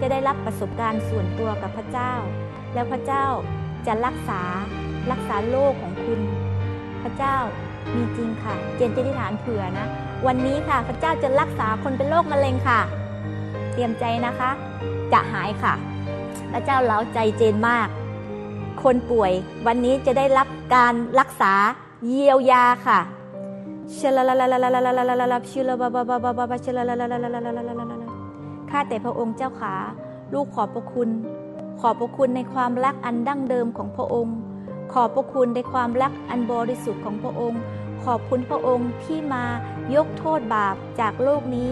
[0.00, 2.12] จะได้รับประสบการณ์ส่วนตัวกับพระเจ้า
[2.74, 3.24] แล้วพระเจ้า
[3.86, 4.42] จะรักษา
[5.10, 6.20] รักษาโลกของคุณ
[7.02, 7.36] พระเจ้า
[7.94, 9.86] มีจริงค่ะ เจนจะได้ฐานเผื่อนะ
[10.26, 12.80] วันนี้ค่ะพระเจ้าจะรักษาคนเป็นโรคมะเร็งค่ะ
[13.72, 14.50] เตรียมใจนะคะ
[15.12, 15.74] จะหายค่ะ
[16.52, 17.88] พระเจ้าเล้าใจเจนมาก
[18.82, 19.32] คนป่วย
[19.66, 21.52] วันนี้จะได้รับการรักษา
[22.06, 22.98] เยียวยาค่ะ
[23.98, 28.08] ชลาลาลาลาลาลาลาลาลาลาชิลาบาบาบาบาบาบาชลาลาลาลาลาลาลาลาลาลา
[28.70, 29.74] ข้าแต่พระองค์เจ้าขา
[30.32, 31.10] ลูกขอบพระคุณ
[31.80, 34.36] ขอบพระคุณในความรักอันดั้งเดิมของพระองค์
[34.92, 37.60] ขอบพระคุณในความรักอันบริสุทธิ์ของพระองค์
[38.04, 39.44] ขอบคุณพระองค์ที่มา
[39.94, 41.70] ยกโทษบาปจากโลกนี้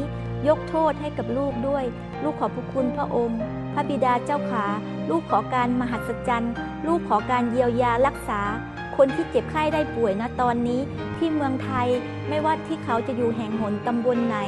[0.49, 1.85] ยกโทษให้กับลูกด้วย
[2.23, 3.38] ลูกขอบพระคุณพระองค์
[3.77, 4.65] ระบิดาเจ้าขา
[5.11, 6.53] ลูกขอการมหัศจรรย์
[6.87, 8.41] ลูกขอการเยียวยารักษา
[8.97, 10.81] คนที่เจ็บไข้ได้ป่วยนะตอนนี้
[11.17, 11.89] ที่เมืองไทย
[12.29, 14.39] ไม่ว่าที่เขาจะอยู่แห่งหนตำบลไหน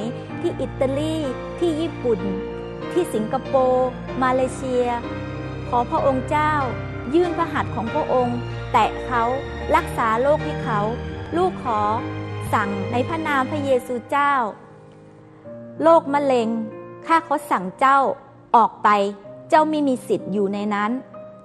[0.40, 1.16] ที่อิตาลี
[1.58, 2.20] ที่ญี่ปุ่น
[2.92, 3.88] ที่สิงคโปร์
[4.22, 4.86] มาเลเซีย
[5.68, 6.52] ขอพระองค์เจ้า
[7.14, 8.38] ยื่นพระหัตถ์ของพระองค์
[8.72, 9.22] แตะเขา
[9.76, 10.80] รักษาโรคให้เขา
[11.36, 11.80] ลูกขอ
[12.52, 14.34] สั่งในพระนามพระเยซูเจ้า
[15.82, 16.48] โรคมะเร็ง
[17.06, 18.00] ข้าขอสั่งเจ้า
[18.56, 18.88] ออกไป
[19.48, 20.90] เจ้าไม่มีสิทธิ์อยู่ในนั้น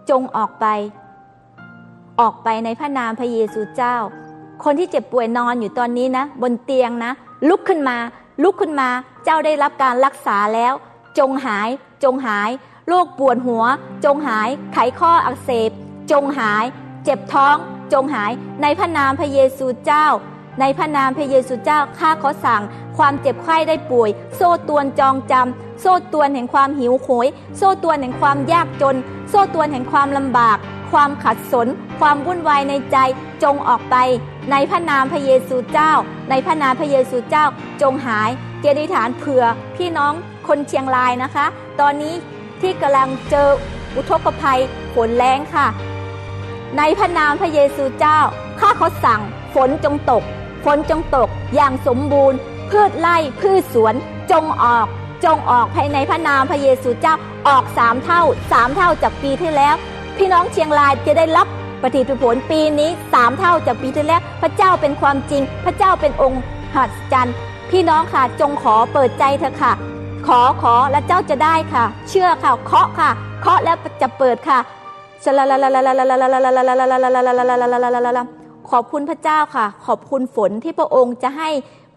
[0.09, 0.65] จงออกไป
[2.19, 3.95] ออกไปในพระนามพระเยซูเจ้า
[4.63, 7.11] คนที่เจ็บป่วยนอนอยู่ตอนนี้นะ บนเตียงนะ
[7.49, 7.97] ลุกขึ้นมา
[8.43, 8.89] ลุกขึ้นมา
[9.23, 10.73] เจ้าได้รับการรักษาแล้ว
[11.19, 11.69] จงหาย
[12.03, 12.49] จงหาย
[12.87, 13.63] โรคปวดหัว
[14.05, 15.71] จงหาย ไขข้ออักเสบ
[16.11, 16.65] จงหาย
[17.03, 17.55] เจ็บท้อง
[17.93, 20.07] จงหาย ในพระนามพระเยซูเจ้า
[20.59, 22.61] ในพระนามพระเยซูเจ้าข้าขอสั่ง
[22.97, 27.27] ความเจ็บไข้ได้ป่วย โซ่ตวนจองจำโซ่ตวนแห่งความหิวโหย
[27.57, 28.95] โซ่ตวนแห่งความยากจน
[29.29, 30.57] โซ่ตวนแห่งความลำบาก
[30.91, 31.67] ความขัดสน
[31.99, 32.97] ความวุ่นวายในใจ
[33.43, 33.95] จงออกไป
[34.51, 35.93] ในพระนามพระเยซูเจ้า
[36.29, 37.45] ในพระนามพระเยซูเจ้า
[37.81, 38.29] จงหาย
[38.61, 39.43] เจดีฐานเผื่อ
[39.75, 40.13] พี่น้อง
[40.47, 41.45] คนเชียงรายนะคะ
[41.79, 42.15] ตอนนี้
[42.61, 43.47] ที่กำลังเจอ
[43.95, 44.59] อุทกภัย
[44.93, 45.67] ฝนแรงค่ะ
[46.77, 48.19] ในพระนามพระเยซูเจ้า
[48.59, 49.21] ข้าเขาสั่ง
[49.55, 50.23] ฝนจงตก
[50.65, 52.37] ฝนจงตกอย่างสมบูรณ์
[52.69, 53.93] พืชไร่พืชสวน
[54.31, 54.87] จงออก
[55.25, 57.15] จงออกภายในพระนามพระเยซูเจ้า
[57.47, 58.21] ออกสามเท่า
[58.51, 59.75] สามเท่าจากปีที่แล้ว
[60.17, 61.47] พี่น้องเชียงรายจะได้รับ
[61.81, 66.41] ปฏิผลปีนี้สามเท่าจากปีที่แล้ว พระเจ้าเป็นความจริง พระเจ้าเป็นองค์
[66.75, 67.35] หัศจรรย์
[67.71, 69.73] พี่น้องค่ะจงขอเปิดใจเถอะค่ะ
[70.27, 73.09] ขอขอและเจ้าจะได้ค่ะ เชื่อค่ะเคาะค่ะ
[73.41, 74.59] เคาะแล้วจะเปิดค่ะ
[78.71, 81.49] ขอบคุณพระเจ้าค่ะ ขอบคุณฝนที่พระองค์จะให้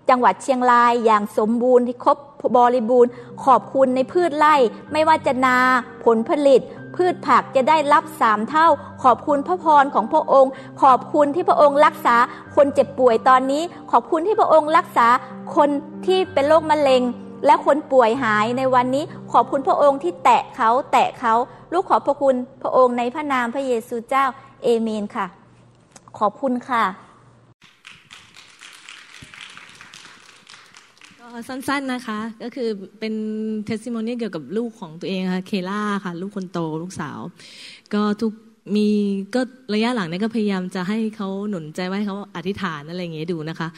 [0.09, 2.17] จังหวัดเชียงรายอย่างสมบูรณ์ที่ครบ
[2.57, 3.11] บริบูรณ์
[3.45, 4.55] ขอบคุณในพืชไร่
[4.93, 5.57] ไม่ว่าจะนา
[6.05, 6.61] ผลผลิต
[6.97, 8.69] พืชผักจะได้รับสามเท่า
[9.05, 12.17] ขอบคุณพระพรของพระองค์ ขอบคุณที่พระองค์รักษา
[12.57, 15.07] คนเจ็บป่วยตอนนี้ ขอบคุณที่พระองค์รักษา
[15.57, 15.69] คน
[16.07, 17.03] ที่เป็นโรคมะเร็ง
[17.47, 21.35] และคนป่วยหายในวันนี้ขอบคุณพระองค์ที่แตะเขาแตะเขา
[21.73, 24.25] ลูกขอบพระคุณพระองค์ในพระนามพระเยซูเจ้า
[24.65, 25.27] เอเมนค่ะ
[26.19, 26.85] ขอบคุณค่ะ
[31.49, 32.69] สั้นๆนะคะ ก็คือ
[32.99, 33.15] เป็น
[33.65, 37.19] เทสติ m o นีเกี่ยวกับลูกของตัวเองค่ะเคล่าค่ะ ลูกคนโตลูกสาว
[37.95, 38.33] ก็ทุก
[38.77, 38.89] มี
[39.35, 39.41] ก็
[39.75, 43.69] ระยะหลังเนี่ยก็พยายามจะให้เขาหนุนใจไว้เขาอธิษฐานอะไรอย่างเงี้ยดูนะคะ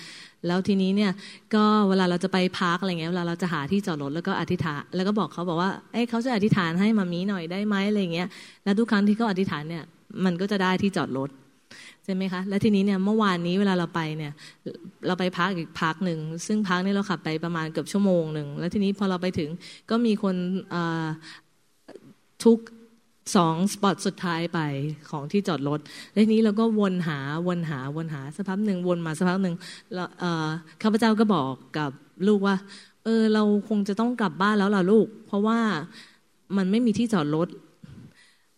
[0.46, 1.12] แล้วทีนี้เนี่ย
[1.54, 8.28] ก็เวลาเราจะไปพักอะไรเงี้ยเวลาเราจะหาที่จอดรถแล้วก็อธิษฐาน แล้วก็บอกเขาบอกว่าเอ้เขาจะอธิษฐานให้มามีหน่อยได้ไหมอะไรเงี้ย
[8.64, 9.84] แล้วทุกครั้งที่เขาอธิษฐานเนี่ย
[10.24, 11.30] มันก็จะได้ที่จอดรถ
[12.08, 14.32] ช่ไหมคะแล้วทีนี้เนี่ยเมื่อวานนี้เวลาเราไปเนี่ย
[15.06, 19.50] เราไปพักอีกพักหนึ่งซึ่งพักนี่เราขับไปประมาณเกือบชั่วโมงหนึ่งแล้วทีนี้พอเราไปถึง
[19.90, 20.36] ก็มีคน
[22.44, 22.58] ทุก
[23.36, 24.58] สองสปอตสุดท้ายไป
[25.10, 25.80] ของที่จอดรถ
[26.12, 27.18] แล้วทีนี้เราก็วนหา
[27.48, 29.54] วนหาวนหาสักพักหนึ่งวนมาสักพักหนึ่ง
[29.94, 30.08] แล้ว
[30.82, 31.90] ข้าพเจ้าก็บอกกับ
[32.26, 32.56] ลูกว่า
[33.04, 35.58] เออเราคงจะต้องกลับบ้านแล้วล่ะลูก เพราะว่า
[36.56, 37.48] มันไม่มีที่จอดรถ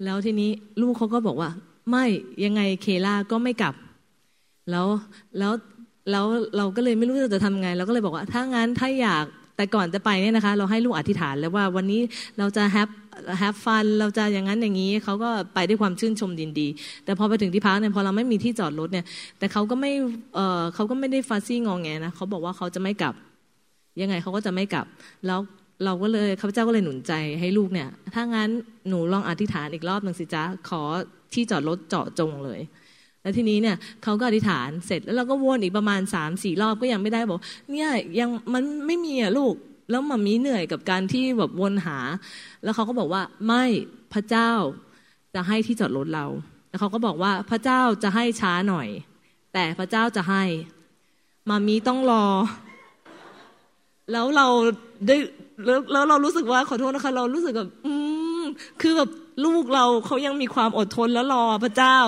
[0.04, 1.50] แล้วทีนี้ลูกเขาก็บอกว่า
[1.90, 2.04] ไม่
[2.44, 3.74] ยังไงเคล่าก็ไม่กลับ
[4.70, 4.86] แล้ว
[5.38, 5.52] แล้ว
[6.10, 6.26] แล้ว
[6.56, 9.24] เราก็เลยไม่รู้จะทำไง เราก็เลยบอกว่า ถ้างั้นถ้าอยาก
[9.56, 12.00] แต่ก่อนจะไปเนี่ยนะคะ เราให้ลูกอธิษฐานแล้วว่าวันนี้
[12.38, 12.88] เราจะแฮป
[13.38, 16.68] แฮปฟันเราจะอย่างนั้นอย่างนี้เขาก็ไปด้วยความชื่นชมดินดี
[17.04, 19.04] แต่พอไปถึงที่พักเนี่ยพอเราไม่มีที่จอดรถเนี่ย
[19.38, 19.92] แต่เขาก็ไม่
[20.34, 23.14] เออเขาก็ไม่ได้ฟาซี่งองแงนะเขาบอกว่าเขาจะไม่กลับ
[24.00, 24.86] ยังไงเขาก็จะไม่กลับ
[25.26, 25.40] แล้ว
[25.84, 28.50] เราก็เลยข้าพเจ้าก็เลยหนุนใจให้ลูกเนี่ย ถ้างั้น
[28.88, 30.82] หนูลองอธิษฐานอีกรอบหนึ่งสิจ๊ะขอ
[31.34, 32.60] ที่จอดรถเจาะจงเลย
[33.22, 37.40] แล้วทีนี้เนี่ยเขาก็อธิษฐานเสร็จแล้วเราก็วนอีกประมาณสามสี่รอบก็ยังไม่ได้บอก
[37.72, 39.54] เนี่ยยังมันไม่มีอะลูก
[39.90, 41.98] แล้วมามีเหนื่อยกับการที่แบบวนหา
[42.62, 43.64] แล้วเขาก็บอกว่าไม่
[44.12, 44.52] พระเจ้า
[45.34, 46.26] จะให้ที่จอดรถเรา
[46.68, 48.88] แล้วเขาก็บอกว่าพระเจ้าจะให้ช้าหน่อย
[49.52, 50.42] แต่พระเจ้าจะให้
[51.50, 52.24] มามีต้องรอ
[54.12, 54.46] แล้วเรา
[55.06, 55.16] ได้
[55.66, 57.92] แล้วแล้วเรารู้สึกว่าขอโทษนะคะ เรารู้สึกแบบอื
[58.40, 58.42] ม
[58.80, 59.08] คือแบบ
[59.44, 61.98] ลูกเราเขายังมีความอดทนและรอพระเจ้า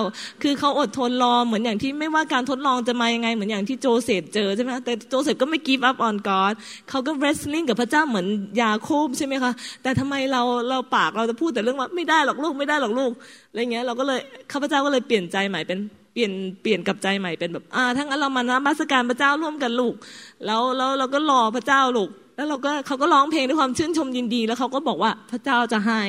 [0.43, 6.53] คือเขาอดทนรอเหมือนอย่างที่ไม่ว่าการทดลองจะมายังไงเหมือนอย่างที่โจเซฟเจอใช่ไหมแต่โจเซฟก็ไม่ give up on God
[6.89, 8.27] เขาก็ wrestling กับพระเจ้าเหมือน
[8.61, 9.51] ยาโคบใช่ไหมคะ
[9.83, 13.11] แต่ทำไมเราเราปากเราจะพูดแต่เรื่องว่าไม่ได้หรอกลูกไม่ได้หรอกลูก
[13.49, 14.19] อะไรเงี้ยเราก็เลย
[14.51, 15.79] ข้าพเจ้าก็เลยเปลี่ยนใจใหม่เป็น
[16.13, 16.31] เปลี่ยน
[16.61, 19.93] เปลี่ยนกับใจใหม่เป็นแบบอ่าทั้งนั้นเรามานมัสการพระเจ้าร่วมกันลูก
[20.45, 26.01] แล้วแล้วเราก็รอพระเจ้าลูกแล้วเราก็เขาก็ร้องเพลงด้วยความชื่นชมยินดี แล้วเขาก็บอกว่าพระเจ้าจะให้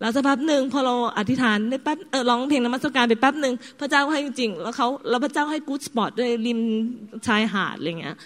[0.00, 6.60] แล้วสักพักหนึ่งพอเราอธิษฐานได้แป๊บเออร้องเพลงนมัสการไปแป๊บหนึ่งพระเจ้าให้จริง แล้วเขาแล้วพระเจ้าให้กู๊ดสปอตด้วยริม
[7.26, 8.16] ชายหาดอะไรเงี้ย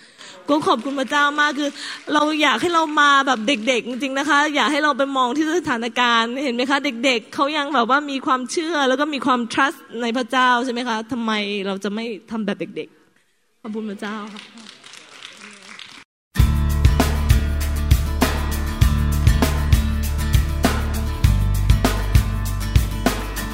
[0.49, 1.71] ก็ขอบคุณพระเจ้ามากคือ
[2.15, 11.33] เราอยากให้เรามาแบบเด็ก ๆ จริงๆนะคะ อยากให้เราไปมองที่สถานการณ์เห็นไหมคะ เด็ก ๆเขายังแบบว่ามีความเชื่อแล้วก็มีความ trust ในพระเจ้าใช่ไหมคะทำไม
[11.67, 12.89] เราจะไม่ทำแบบเด็ก
[13.27, 14.43] ๆ ขอบคุณพระเจ้าค่ะ